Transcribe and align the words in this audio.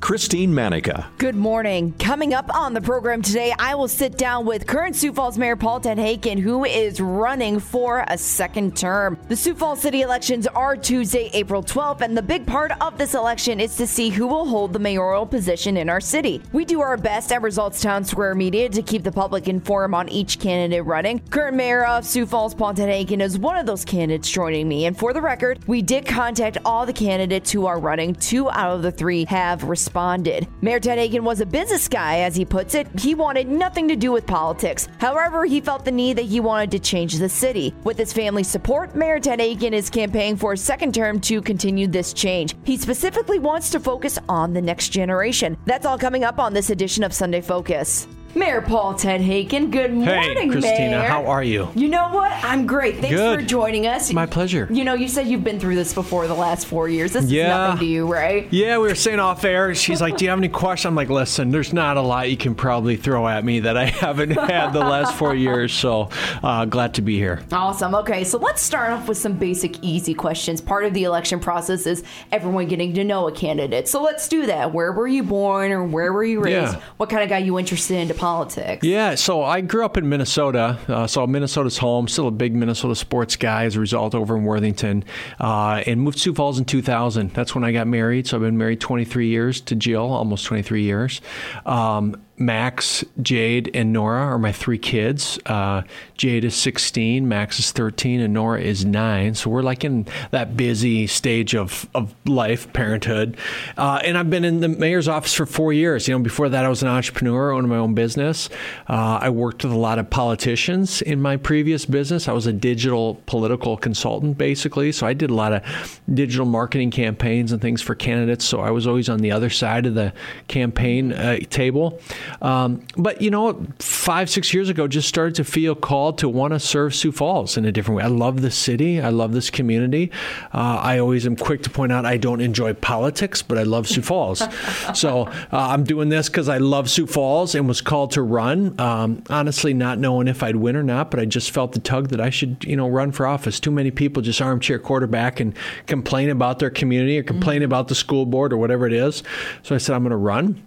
Christine 0.00 0.54
Manica. 0.54 1.10
Good 1.18 1.34
morning. 1.34 1.92
Coming 1.98 2.32
up 2.32 2.52
on 2.54 2.72
the 2.72 2.80
program 2.80 3.20
today, 3.20 3.52
I 3.58 3.74
will 3.74 3.86
sit 3.86 4.16
down 4.16 4.46
with 4.46 4.66
current 4.66 4.96
Sioux 4.96 5.12
Falls 5.12 5.36
Mayor 5.36 5.56
Paul 5.56 5.78
Tenhaken, 5.80 6.38
who 6.38 6.64
is 6.64 7.00
running 7.00 7.60
for 7.60 8.04
a 8.08 8.16
second 8.16 8.76
term. 8.76 9.18
The 9.28 9.36
Sioux 9.36 9.54
Falls 9.54 9.80
city 9.80 10.00
elections 10.00 10.46
are 10.46 10.74
Tuesday, 10.74 11.30
April 11.34 11.62
12th, 11.62 12.00
and 12.00 12.16
the 12.16 12.22
big 12.22 12.46
part 12.46 12.72
of 12.80 12.96
this 12.96 13.14
election 13.14 13.60
is 13.60 13.76
to 13.76 13.86
see 13.86 14.08
who 14.08 14.26
will 14.26 14.46
hold 14.46 14.72
the 14.72 14.78
mayoral 14.78 15.26
position 15.26 15.76
in 15.76 15.90
our 15.90 16.00
city. 16.00 16.42
We 16.52 16.64
do 16.64 16.80
our 16.80 16.96
best 16.96 17.30
at 17.30 17.42
Results 17.42 17.84
Townsquare 17.84 18.34
Media 18.34 18.70
to 18.70 18.82
keep 18.82 19.04
the 19.04 19.12
public 19.12 19.48
informed 19.48 19.94
on 19.94 20.08
each 20.08 20.40
candidate 20.40 20.86
running. 20.86 21.20
Current 21.30 21.56
Mayor 21.56 21.84
of 21.84 22.06
Sioux 22.06 22.26
Falls, 22.26 22.54
Paul 22.54 22.74
Tenhaken, 22.74 23.20
is 23.20 23.38
one 23.38 23.58
of 23.58 23.66
those 23.66 23.84
candidates 23.84 24.30
joining 24.30 24.66
me. 24.66 24.86
And 24.86 24.98
for 24.98 25.12
the 25.12 25.20
record, 25.20 25.60
we 25.66 25.82
did 25.82 26.06
contact 26.06 26.56
all 26.64 26.86
the 26.86 26.92
candidates 26.92 27.52
who 27.52 27.66
are 27.66 27.78
running. 27.78 28.14
Two 28.14 28.50
out 28.50 28.72
of 28.72 28.82
the 28.82 28.90
three 28.90 29.26
have 29.26 29.62
responded 29.64 29.89
responded. 29.90 30.46
Mayor 30.62 30.78
Aiken 30.84 31.24
was 31.24 31.40
a 31.40 31.46
business 31.46 31.88
guy, 31.88 32.20
as 32.20 32.36
he 32.36 32.44
puts 32.44 32.76
it. 32.76 32.86
He 32.96 33.16
wanted 33.16 33.48
nothing 33.48 33.88
to 33.88 33.96
do 33.96 34.12
with 34.12 34.24
politics. 34.24 34.86
However, 34.98 35.44
he 35.44 35.60
felt 35.60 35.84
the 35.84 35.90
need 35.90 36.16
that 36.16 36.26
he 36.26 36.38
wanted 36.38 36.70
to 36.70 36.78
change 36.78 37.18
the 37.18 37.28
city. 37.28 37.74
With 37.82 37.98
his 37.98 38.12
family's 38.12 38.46
support, 38.46 38.94
Mayor 38.94 39.18
Tenhaken 39.18 39.72
is 39.72 39.90
campaigning 39.90 40.36
for 40.36 40.52
a 40.52 40.56
second 40.56 40.94
term 40.94 41.20
to 41.22 41.42
continue 41.42 41.88
this 41.88 42.12
change. 42.12 42.54
He 42.64 42.76
specifically 42.76 43.40
wants 43.40 43.70
to 43.70 43.80
focus 43.80 44.16
on 44.28 44.52
the 44.52 44.62
next 44.62 44.90
generation. 44.90 45.56
That's 45.66 45.86
all 45.86 45.98
coming 45.98 46.22
up 46.22 46.38
on 46.38 46.54
this 46.54 46.70
edition 46.70 47.02
of 47.02 47.12
Sunday 47.12 47.40
Focus. 47.40 48.06
Mayor 48.32 48.62
Paul 48.62 48.94
Tenhaken, 48.94 49.72
good 49.72 49.92
morning, 49.92 50.36
hey, 50.36 50.48
Christina. 50.48 50.98
Mayor. 50.98 51.02
How 51.02 51.26
are 51.26 51.42
you? 51.42 51.68
You 51.74 51.88
know 51.88 52.10
what? 52.10 52.30
I'm 52.44 52.64
great. 52.64 52.98
Thanks 52.98 53.16
good. 53.16 53.40
for 53.40 53.44
joining 53.44 53.88
us. 53.88 54.12
My 54.12 54.26
pleasure. 54.26 54.68
You 54.70 54.84
know, 54.84 54.94
you 54.94 55.08
said 55.08 55.26
you've 55.26 55.42
been 55.42 55.58
through 55.58 55.74
this 55.74 55.92
before 55.92 56.28
the 56.28 56.34
last 56.34 56.66
four 56.66 56.88
years. 56.88 57.12
This 57.12 57.24
yeah. 57.24 57.42
is 57.42 57.48
nothing 57.48 57.80
to 57.80 57.86
you, 57.86 58.06
right? 58.06 58.46
Yeah, 58.52 58.78
we 58.78 58.86
were 58.86 58.94
saying 58.94 59.18
off 59.18 59.44
air. 59.44 59.74
She's 59.74 60.00
like, 60.00 60.16
"Do 60.16 60.24
you 60.24 60.30
have 60.30 60.38
any 60.38 60.48
questions?" 60.48 60.90
I'm 60.90 60.94
like, 60.94 61.08
"Listen, 61.08 61.50
there's 61.50 61.72
not 61.72 61.96
a 61.96 62.00
lot 62.00 62.30
you 62.30 62.36
can 62.36 62.54
probably 62.54 62.96
throw 62.96 63.26
at 63.26 63.44
me 63.44 63.60
that 63.60 63.76
I 63.76 63.86
haven't 63.86 64.30
had 64.30 64.70
the 64.70 64.78
last 64.78 65.16
four 65.16 65.34
years." 65.34 65.72
So 65.72 66.10
uh, 66.44 66.66
glad 66.66 66.94
to 66.94 67.02
be 67.02 67.16
here. 67.16 67.42
Awesome. 67.50 67.96
Okay, 67.96 68.22
so 68.22 68.38
let's 68.38 68.62
start 68.62 68.92
off 68.92 69.08
with 69.08 69.18
some 69.18 69.32
basic, 69.32 69.82
easy 69.82 70.14
questions. 70.14 70.60
Part 70.60 70.84
of 70.84 70.94
the 70.94 71.02
election 71.02 71.40
process 71.40 71.84
is 71.84 72.04
everyone 72.30 72.68
getting 72.68 72.94
to 72.94 73.02
know 73.02 73.26
a 73.26 73.32
candidate. 73.32 73.88
So 73.88 74.00
let's 74.02 74.28
do 74.28 74.46
that. 74.46 74.72
Where 74.72 74.92
were 74.92 75.08
you 75.08 75.24
born, 75.24 75.72
or 75.72 75.82
where 75.82 76.12
were 76.12 76.24
you 76.24 76.40
raised? 76.40 76.74
Yeah. 76.74 76.82
What 76.96 77.10
kind 77.10 77.24
of 77.24 77.28
got 77.28 77.42
you 77.42 77.58
interested 77.58 77.96
into 77.96 78.19
politics? 78.20 78.84
Yeah. 78.86 79.14
So 79.14 79.42
I 79.42 79.62
grew 79.62 79.84
up 79.84 79.96
in 79.96 80.08
Minnesota, 80.08 80.78
uh, 80.86 81.06
so 81.06 81.26
Minnesota's 81.26 81.78
home. 81.78 82.06
Still 82.06 82.28
a 82.28 82.30
big 82.30 82.54
Minnesota 82.54 82.94
sports 82.94 83.36
guy 83.36 83.64
as 83.64 83.76
a 83.76 83.80
result 83.80 84.14
over 84.14 84.36
in 84.36 84.44
Worthington, 84.44 85.04
uh, 85.40 85.82
and 85.86 86.00
moved 86.00 86.18
to 86.18 86.22
Sioux 86.22 86.34
Falls 86.34 86.58
in 86.58 86.64
2000. 86.64 87.32
That's 87.32 87.54
when 87.54 87.64
I 87.64 87.72
got 87.72 87.86
married. 87.86 88.26
So 88.26 88.36
I've 88.36 88.42
been 88.42 88.58
married 88.58 88.80
23 88.80 89.28
years 89.28 89.60
to 89.62 89.74
Jill, 89.74 90.04
almost 90.04 90.44
23 90.44 90.82
years. 90.82 91.20
Um, 91.64 92.20
Max, 92.40 93.04
Jade, 93.20 93.70
and 93.74 93.92
Nora 93.92 94.22
are 94.22 94.38
my 94.38 94.50
three 94.50 94.78
kids. 94.78 95.38
Uh, 95.44 95.82
Jade 96.16 96.42
is 96.42 96.56
16, 96.56 97.28
Max 97.28 97.58
is 97.58 97.70
13, 97.70 98.20
and 98.20 98.32
Nora 98.32 98.62
is 98.62 98.82
nine. 98.82 99.34
So 99.34 99.50
we're 99.50 99.62
like 99.62 99.84
in 99.84 100.06
that 100.30 100.56
busy 100.56 101.06
stage 101.06 101.54
of, 101.54 101.86
of 101.94 102.14
life, 102.26 102.72
parenthood. 102.72 103.36
Uh, 103.76 104.00
and 104.02 104.16
I've 104.16 104.30
been 104.30 104.46
in 104.46 104.60
the 104.60 104.68
mayor's 104.68 105.06
office 105.06 105.34
for 105.34 105.44
four 105.44 105.74
years. 105.74 106.08
You 106.08 106.14
know, 106.14 106.22
before 106.22 106.48
that, 106.48 106.64
I 106.64 106.70
was 106.70 106.82
an 106.82 106.88
entrepreneur, 106.88 107.52
owned 107.52 107.68
my 107.68 107.76
own 107.76 107.92
business. 107.92 108.48
Uh, 108.88 109.18
I 109.20 109.28
worked 109.28 109.62
with 109.62 109.74
a 109.74 109.78
lot 109.78 109.98
of 109.98 110.08
politicians 110.08 111.02
in 111.02 111.20
my 111.20 111.36
previous 111.36 111.84
business. 111.84 112.26
I 112.26 112.32
was 112.32 112.46
a 112.46 112.54
digital 112.54 113.20
political 113.26 113.76
consultant, 113.76 114.38
basically. 114.38 114.92
So 114.92 115.06
I 115.06 115.12
did 115.12 115.28
a 115.28 115.34
lot 115.34 115.52
of 115.52 116.00
digital 116.12 116.46
marketing 116.46 116.90
campaigns 116.90 117.52
and 117.52 117.60
things 117.60 117.82
for 117.82 117.94
candidates. 117.94 118.46
So 118.46 118.60
I 118.60 118.70
was 118.70 118.86
always 118.86 119.10
on 119.10 119.18
the 119.18 119.30
other 119.30 119.50
side 119.50 119.84
of 119.84 119.94
the 119.94 120.14
campaign 120.48 121.12
uh, 121.12 121.40
table. 121.50 122.00
Um, 122.42 122.86
but 122.96 123.20
you 123.20 123.30
know, 123.30 123.66
five 123.78 124.30
six 124.30 124.52
years 124.52 124.68
ago, 124.68 124.88
just 124.88 125.08
started 125.08 125.34
to 125.36 125.44
feel 125.44 125.74
called 125.74 126.18
to 126.18 126.28
want 126.28 126.52
to 126.52 126.60
serve 126.60 126.94
Sioux 126.94 127.12
Falls 127.12 127.56
in 127.56 127.64
a 127.64 127.72
different 127.72 127.98
way. 127.98 128.04
I 128.04 128.08
love 128.08 128.42
the 128.42 128.50
city. 128.50 129.00
I 129.00 129.10
love 129.10 129.32
this 129.32 129.50
community. 129.50 130.10
Uh, 130.52 130.80
I 130.82 130.98
always 130.98 131.26
am 131.26 131.36
quick 131.36 131.62
to 131.64 131.70
point 131.70 131.92
out 131.92 132.06
I 132.06 132.16
don't 132.16 132.40
enjoy 132.40 132.74
politics, 132.74 133.42
but 133.42 133.58
I 133.58 133.62
love 133.62 133.88
Sioux 133.88 134.02
Falls. 134.02 134.42
so 134.94 135.22
uh, 135.22 135.32
I'm 135.52 135.84
doing 135.84 136.08
this 136.08 136.28
because 136.28 136.48
I 136.48 136.58
love 136.58 136.90
Sioux 136.90 137.06
Falls 137.06 137.54
and 137.54 137.68
was 137.68 137.80
called 137.80 138.12
to 138.12 138.22
run. 138.22 138.78
Um, 138.80 139.22
honestly, 139.30 139.74
not 139.74 139.98
knowing 139.98 140.28
if 140.28 140.42
I'd 140.42 140.56
win 140.56 140.76
or 140.76 140.82
not, 140.82 141.10
but 141.10 141.20
I 141.20 141.24
just 141.24 141.50
felt 141.50 141.72
the 141.72 141.80
tug 141.80 142.08
that 142.08 142.20
I 142.20 142.30
should 142.30 142.64
you 142.64 142.76
know 142.76 142.88
run 142.88 143.12
for 143.12 143.26
office. 143.26 143.60
Too 143.60 143.70
many 143.70 143.90
people 143.90 144.22
just 144.22 144.40
armchair 144.40 144.78
quarterback 144.78 145.40
and 145.40 145.56
complain 145.86 146.30
about 146.30 146.58
their 146.58 146.70
community 146.70 147.18
or 147.18 147.22
complain 147.22 147.58
mm-hmm. 147.58 147.66
about 147.66 147.88
the 147.88 147.94
school 147.94 148.26
board 148.26 148.52
or 148.52 148.56
whatever 148.56 148.86
it 148.86 148.92
is. 148.92 149.22
So 149.62 149.74
I 149.74 149.78
said 149.78 149.94
I'm 149.94 150.02
going 150.02 150.10
to 150.10 150.16
run 150.16 150.62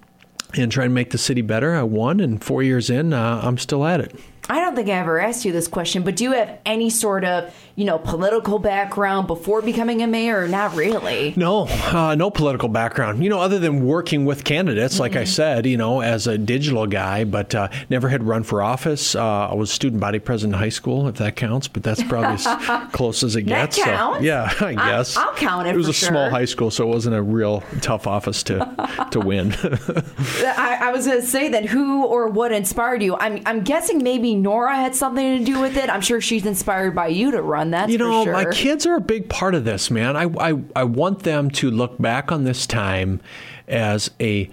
and 0.55 0.71
try 0.71 0.85
and 0.85 0.93
make 0.93 1.11
the 1.11 1.17
city 1.17 1.41
better. 1.41 1.75
I 1.75 1.83
won, 1.83 2.19
and 2.19 2.43
four 2.43 2.63
years 2.63 2.89
in, 2.89 3.13
uh, 3.13 3.41
I'm 3.43 3.57
still 3.57 3.85
at 3.85 3.99
it. 3.99 4.15
I 4.49 4.59
don't 4.59 4.75
think 4.75 4.89
I 4.89 4.93
ever 4.93 5.21
asked 5.21 5.45
you 5.45 5.53
this 5.53 5.69
question, 5.69 6.03
but 6.03 6.17
do 6.17 6.25
you 6.25 6.31
have 6.33 6.59
any 6.65 6.89
sort 6.89 7.23
of, 7.23 7.55
you 7.75 7.85
know, 7.85 7.97
political 7.97 8.59
background 8.59 9.25
before 9.25 9.61
becoming 9.61 10.01
a 10.01 10.07
mayor 10.07 10.43
or 10.43 10.49
not 10.49 10.75
really? 10.75 11.33
No, 11.37 11.67
uh, 11.69 12.13
no 12.15 12.29
political 12.29 12.67
background. 12.67 13.23
You 13.23 13.29
know, 13.29 13.39
other 13.39 13.57
than 13.57 13.85
working 13.85 14.25
with 14.25 14.43
candidates, 14.43 14.99
like 14.99 15.13
mm-hmm. 15.13 15.21
I 15.21 15.23
said, 15.23 15.65
you 15.65 15.77
know, 15.77 16.01
as 16.01 16.27
a 16.27 16.37
digital 16.37 16.87
guy, 16.87 17.23
but 17.23 17.55
uh, 17.55 17.69
never 17.89 18.09
had 18.09 18.21
run 18.23 18.43
for 18.43 18.61
office. 18.61 19.15
Uh, 19.15 19.47
I 19.49 19.53
was 19.53 19.71
student 19.71 20.01
body 20.01 20.19
president 20.19 20.55
in 20.55 20.59
high 20.59 20.69
school, 20.69 21.07
if 21.07 21.15
that 21.15 21.37
counts, 21.37 21.69
but 21.69 21.81
that's 21.83 22.03
probably 22.03 22.33
as 22.33 22.89
close 22.91 23.23
as 23.23 23.37
it 23.37 23.43
gets. 23.43 23.77
That 23.77 23.85
counts. 23.85 24.19
So, 24.19 24.23
yeah, 24.25 24.51
I 24.59 24.73
guess. 24.73 25.15
I'll, 25.15 25.29
I'll 25.29 25.35
count 25.35 25.67
it. 25.67 25.75
It 25.75 25.77
was 25.77 25.87
a 25.87 25.93
sure. 25.93 26.09
small 26.09 26.29
high 26.29 26.45
school, 26.45 26.69
so 26.69 26.83
it 26.83 26.93
wasn't 26.93 27.15
a 27.15 27.21
real 27.21 27.63
tough 27.81 28.07
office 28.07 28.43
to 28.43 29.07
to 29.11 29.21
win. 29.21 29.53
I, 29.63 30.79
I 30.81 30.91
was 30.91 31.07
going 31.07 31.21
to 31.21 31.25
say 31.25 31.47
that 31.47 31.65
who 31.65 32.03
or 32.03 32.27
what 32.27 32.51
inspired 32.51 33.01
you? 33.01 33.15
I'm 33.15 33.41
I'm 33.45 33.63
guessing 33.63 34.03
maybe 34.03 34.32
Nora 34.35 34.75
had 34.75 34.93
something 34.93 35.13
something 35.13 35.45
to 35.45 35.51
do 35.51 35.59
with 35.59 35.77
it. 35.77 35.89
I'm 35.89 36.01
sure 36.01 36.21
she's 36.21 36.45
inspired 36.45 36.95
by 36.95 37.07
you 37.07 37.31
to 37.31 37.41
run. 37.41 37.71
that. 37.71 37.89
you 37.89 37.97
know, 37.97 38.23
sure. 38.23 38.33
my 38.33 38.45
kids 38.45 38.85
are 38.85 38.95
a 38.95 39.01
big 39.01 39.29
part 39.29 39.55
of 39.55 39.65
this, 39.65 39.91
man. 39.91 40.15
I, 40.15 40.23
I 40.39 40.61
I 40.75 40.83
want 40.83 41.23
them 41.23 41.49
to 41.51 41.71
look 41.71 42.01
back 42.01 42.31
on 42.31 42.43
this 42.43 42.65
time 42.67 43.21
as 43.67 44.11
a 44.19 44.49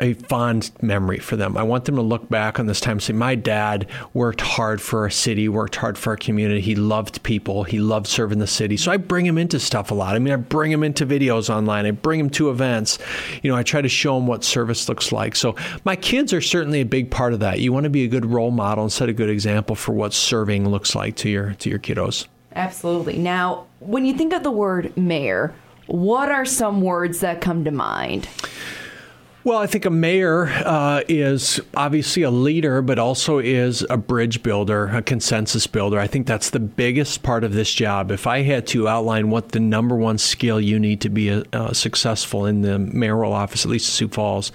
a 0.00 0.14
fond 0.14 0.70
memory 0.80 1.18
for 1.18 1.36
them. 1.36 1.56
I 1.56 1.62
want 1.62 1.84
them 1.84 1.96
to 1.96 2.02
look 2.02 2.28
back 2.28 2.58
on 2.58 2.66
this 2.66 2.80
time 2.80 2.92
and 2.92 3.02
say, 3.02 3.12
my 3.12 3.34
dad 3.34 3.86
worked 4.14 4.40
hard 4.40 4.80
for 4.80 5.00
our 5.00 5.10
city, 5.10 5.48
worked 5.48 5.76
hard 5.76 5.98
for 5.98 6.10
our 6.10 6.16
community. 6.16 6.60
He 6.60 6.74
loved 6.74 7.22
people. 7.22 7.64
He 7.64 7.78
loved 7.78 8.06
serving 8.06 8.38
the 8.38 8.46
city. 8.46 8.76
So 8.76 8.90
I 8.90 8.96
bring 8.96 9.26
him 9.26 9.36
into 9.38 9.60
stuff 9.60 9.90
a 9.90 9.94
lot. 9.94 10.14
I 10.14 10.18
mean, 10.18 10.32
I 10.32 10.36
bring 10.36 10.72
him 10.72 10.82
into 10.82 11.06
videos 11.06 11.50
online. 11.50 11.86
I 11.86 11.90
bring 11.90 12.18
him 12.18 12.30
to 12.30 12.50
events. 12.50 12.98
You 13.42 13.50
know, 13.50 13.56
I 13.56 13.62
try 13.62 13.82
to 13.82 13.88
show 13.88 14.16
him 14.16 14.26
what 14.26 14.42
service 14.42 14.88
looks 14.88 15.12
like. 15.12 15.36
So 15.36 15.54
my 15.84 15.96
kids 15.96 16.32
are 16.32 16.40
certainly 16.40 16.80
a 16.80 16.86
big 16.86 17.10
part 17.10 17.34
of 17.34 17.40
that. 17.40 17.60
You 17.60 17.72
want 17.72 17.84
to 17.84 17.90
be 17.90 18.04
a 18.04 18.08
good 18.08 18.24
role 18.24 18.50
model 18.50 18.84
and 18.84 18.92
set 18.92 19.08
a 19.08 19.12
good 19.12 19.30
example 19.30 19.76
for 19.76 19.92
what 19.92 20.14
serving 20.14 20.68
looks 20.68 20.94
like 20.94 21.16
to 21.16 21.28
your 21.28 21.54
to 21.54 21.68
your 21.68 21.78
kiddos. 21.78 22.26
Absolutely. 22.54 23.18
Now, 23.18 23.66
when 23.80 24.04
you 24.04 24.14
think 24.14 24.32
of 24.32 24.42
the 24.42 24.50
word 24.50 24.96
mayor, 24.96 25.54
what 25.86 26.30
are 26.30 26.44
some 26.44 26.80
words 26.80 27.20
that 27.20 27.40
come 27.40 27.64
to 27.64 27.70
mind? 27.70 28.28
Well, 29.42 29.56
I 29.56 29.66
think 29.66 29.86
a 29.86 29.90
mayor 29.90 30.48
uh, 30.48 31.00
is 31.08 31.62
obviously 31.74 32.22
a 32.24 32.30
leader, 32.30 32.82
but 32.82 32.98
also 32.98 33.38
is 33.38 33.86
a 33.88 33.96
bridge 33.96 34.42
builder, 34.42 34.88
a 34.88 35.00
consensus 35.00 35.66
builder. 35.66 35.98
I 35.98 36.08
think 36.08 36.26
that's 36.26 36.50
the 36.50 36.60
biggest 36.60 37.22
part 37.22 37.42
of 37.42 37.54
this 37.54 37.72
job. 37.72 38.10
If 38.10 38.26
I 38.26 38.42
had 38.42 38.66
to 38.68 38.86
outline 38.86 39.30
what 39.30 39.52
the 39.52 39.60
number 39.60 39.96
one 39.96 40.18
skill 40.18 40.60
you 40.60 40.78
need 40.78 41.00
to 41.00 41.08
be 41.08 41.30
uh, 41.30 41.72
successful 41.72 42.44
in 42.44 42.60
the 42.60 42.78
mayoral 42.78 43.32
office, 43.32 43.64
at 43.64 43.70
least 43.70 43.88
in 43.88 43.92
Sioux 43.92 44.08
Falls, 44.08 44.52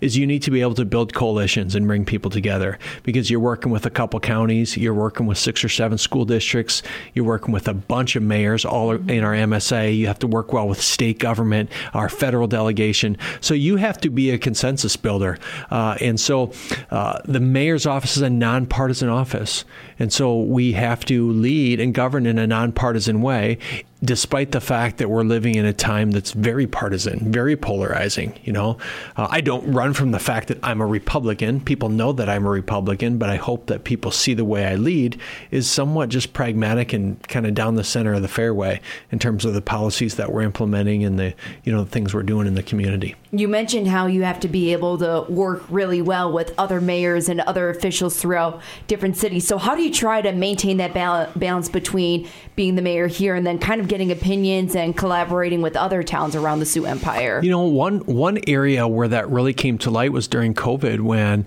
is 0.00 0.16
you 0.16 0.28
need 0.28 0.42
to 0.44 0.52
be 0.52 0.60
able 0.60 0.74
to 0.74 0.84
build 0.84 1.12
coalitions 1.12 1.74
and 1.74 1.88
bring 1.88 2.04
people 2.04 2.30
together 2.30 2.78
because 3.02 3.32
you're 3.32 3.40
working 3.40 3.72
with 3.72 3.84
a 3.84 3.90
couple 3.90 4.20
counties, 4.20 4.76
you're 4.76 4.94
working 4.94 5.26
with 5.26 5.38
six 5.38 5.64
or 5.64 5.68
seven 5.68 5.98
school 5.98 6.24
districts, 6.24 6.84
you're 7.14 7.24
working 7.24 7.50
with 7.50 7.66
a 7.66 7.74
bunch 7.74 8.14
of 8.14 8.22
mayors 8.22 8.64
all 8.64 8.92
in 8.92 9.24
our 9.24 9.34
MSA. 9.34 9.96
You 9.96 10.06
have 10.06 10.20
to 10.20 10.28
work 10.28 10.52
well 10.52 10.68
with 10.68 10.80
state 10.80 11.18
government, 11.18 11.68
our 11.94 12.08
federal 12.08 12.46
delegation. 12.46 13.18
So 13.40 13.54
you 13.54 13.74
have 13.74 14.00
to 14.02 14.08
be 14.08 14.19
be 14.20 14.30
a 14.30 14.38
consensus 14.38 14.96
builder. 14.96 15.38
Uh, 15.70 15.96
and 16.00 16.20
so 16.20 16.52
uh, 16.90 17.20
the 17.24 17.40
mayor's 17.40 17.86
office 17.86 18.16
is 18.16 18.22
a 18.22 18.30
nonpartisan 18.30 19.08
office. 19.08 19.64
And 19.98 20.12
so 20.12 20.40
we 20.40 20.72
have 20.72 21.04
to 21.06 21.30
lead 21.32 21.80
and 21.80 21.94
govern 21.94 22.26
in 22.26 22.38
a 22.38 22.46
nonpartisan 22.46 23.22
way 23.22 23.58
despite 24.02 24.52
the 24.52 24.60
fact 24.60 24.98
that 24.98 25.10
we're 25.10 25.22
living 25.22 25.54
in 25.56 25.66
a 25.66 25.72
time 25.72 26.10
that's 26.10 26.32
very 26.32 26.66
partisan, 26.66 27.30
very 27.30 27.56
polarizing. 27.56 28.38
You 28.44 28.52
know, 28.52 28.78
uh, 29.16 29.28
I 29.30 29.40
don't 29.40 29.70
run 29.72 29.92
from 29.92 30.10
the 30.10 30.18
fact 30.18 30.48
that 30.48 30.58
I'm 30.62 30.80
a 30.80 30.86
Republican. 30.86 31.60
People 31.60 31.90
know 31.90 32.12
that 32.12 32.28
I'm 32.28 32.46
a 32.46 32.50
Republican, 32.50 33.18
but 33.18 33.28
I 33.28 33.36
hope 33.36 33.66
that 33.66 33.84
people 33.84 34.10
see 34.10 34.32
the 34.32 34.44
way 34.44 34.64
I 34.64 34.76
lead 34.76 35.20
is 35.50 35.68
somewhat 35.68 36.08
just 36.08 36.32
pragmatic 36.32 36.92
and 36.92 37.22
kind 37.28 37.46
of 37.46 37.54
down 37.54 37.74
the 37.74 37.84
center 37.84 38.14
of 38.14 38.22
the 38.22 38.28
fairway 38.28 38.80
in 39.10 39.18
terms 39.18 39.44
of 39.44 39.52
the 39.52 39.62
policies 39.62 40.14
that 40.14 40.32
we're 40.32 40.42
implementing 40.42 41.04
and 41.04 41.18
the 41.18 41.34
you 41.64 41.72
know 41.72 41.84
things 41.84 42.14
we're 42.14 42.22
doing 42.22 42.46
in 42.46 42.54
the 42.54 42.62
community. 42.62 43.14
You 43.32 43.48
mentioned 43.48 43.86
how 43.86 44.06
you 44.06 44.22
have 44.22 44.40
to 44.40 44.48
be 44.48 44.72
able 44.72 44.98
to 44.98 45.30
work 45.30 45.62
really 45.68 46.02
well 46.02 46.32
with 46.32 46.52
other 46.58 46.80
mayors 46.80 47.28
and 47.28 47.40
other 47.42 47.68
officials 47.70 48.18
throughout 48.20 48.60
different 48.86 49.16
cities. 49.16 49.46
So 49.46 49.58
how 49.58 49.76
do 49.76 49.82
you 49.82 49.92
try 49.92 50.22
to 50.22 50.32
maintain 50.32 50.78
that 50.78 50.94
balance 50.94 51.68
between 51.68 52.28
being 52.56 52.74
the 52.74 52.82
mayor 52.82 53.06
here 53.06 53.34
and 53.34 53.46
then 53.46 53.58
kind 53.58 53.80
of 53.80 53.89
getting 53.90 54.12
opinions 54.12 54.76
and 54.76 54.96
collaborating 54.96 55.60
with 55.60 55.76
other 55.76 56.04
towns 56.04 56.36
around 56.36 56.60
the 56.60 56.64
Sioux 56.64 56.86
Empire. 56.86 57.40
You 57.42 57.50
know, 57.50 57.62
one 57.62 57.98
one 58.00 58.38
area 58.46 58.86
where 58.86 59.08
that 59.08 59.28
really 59.28 59.52
came 59.52 59.78
to 59.78 59.90
light 59.90 60.12
was 60.12 60.28
during 60.28 60.54
COVID 60.54 61.00
when 61.00 61.44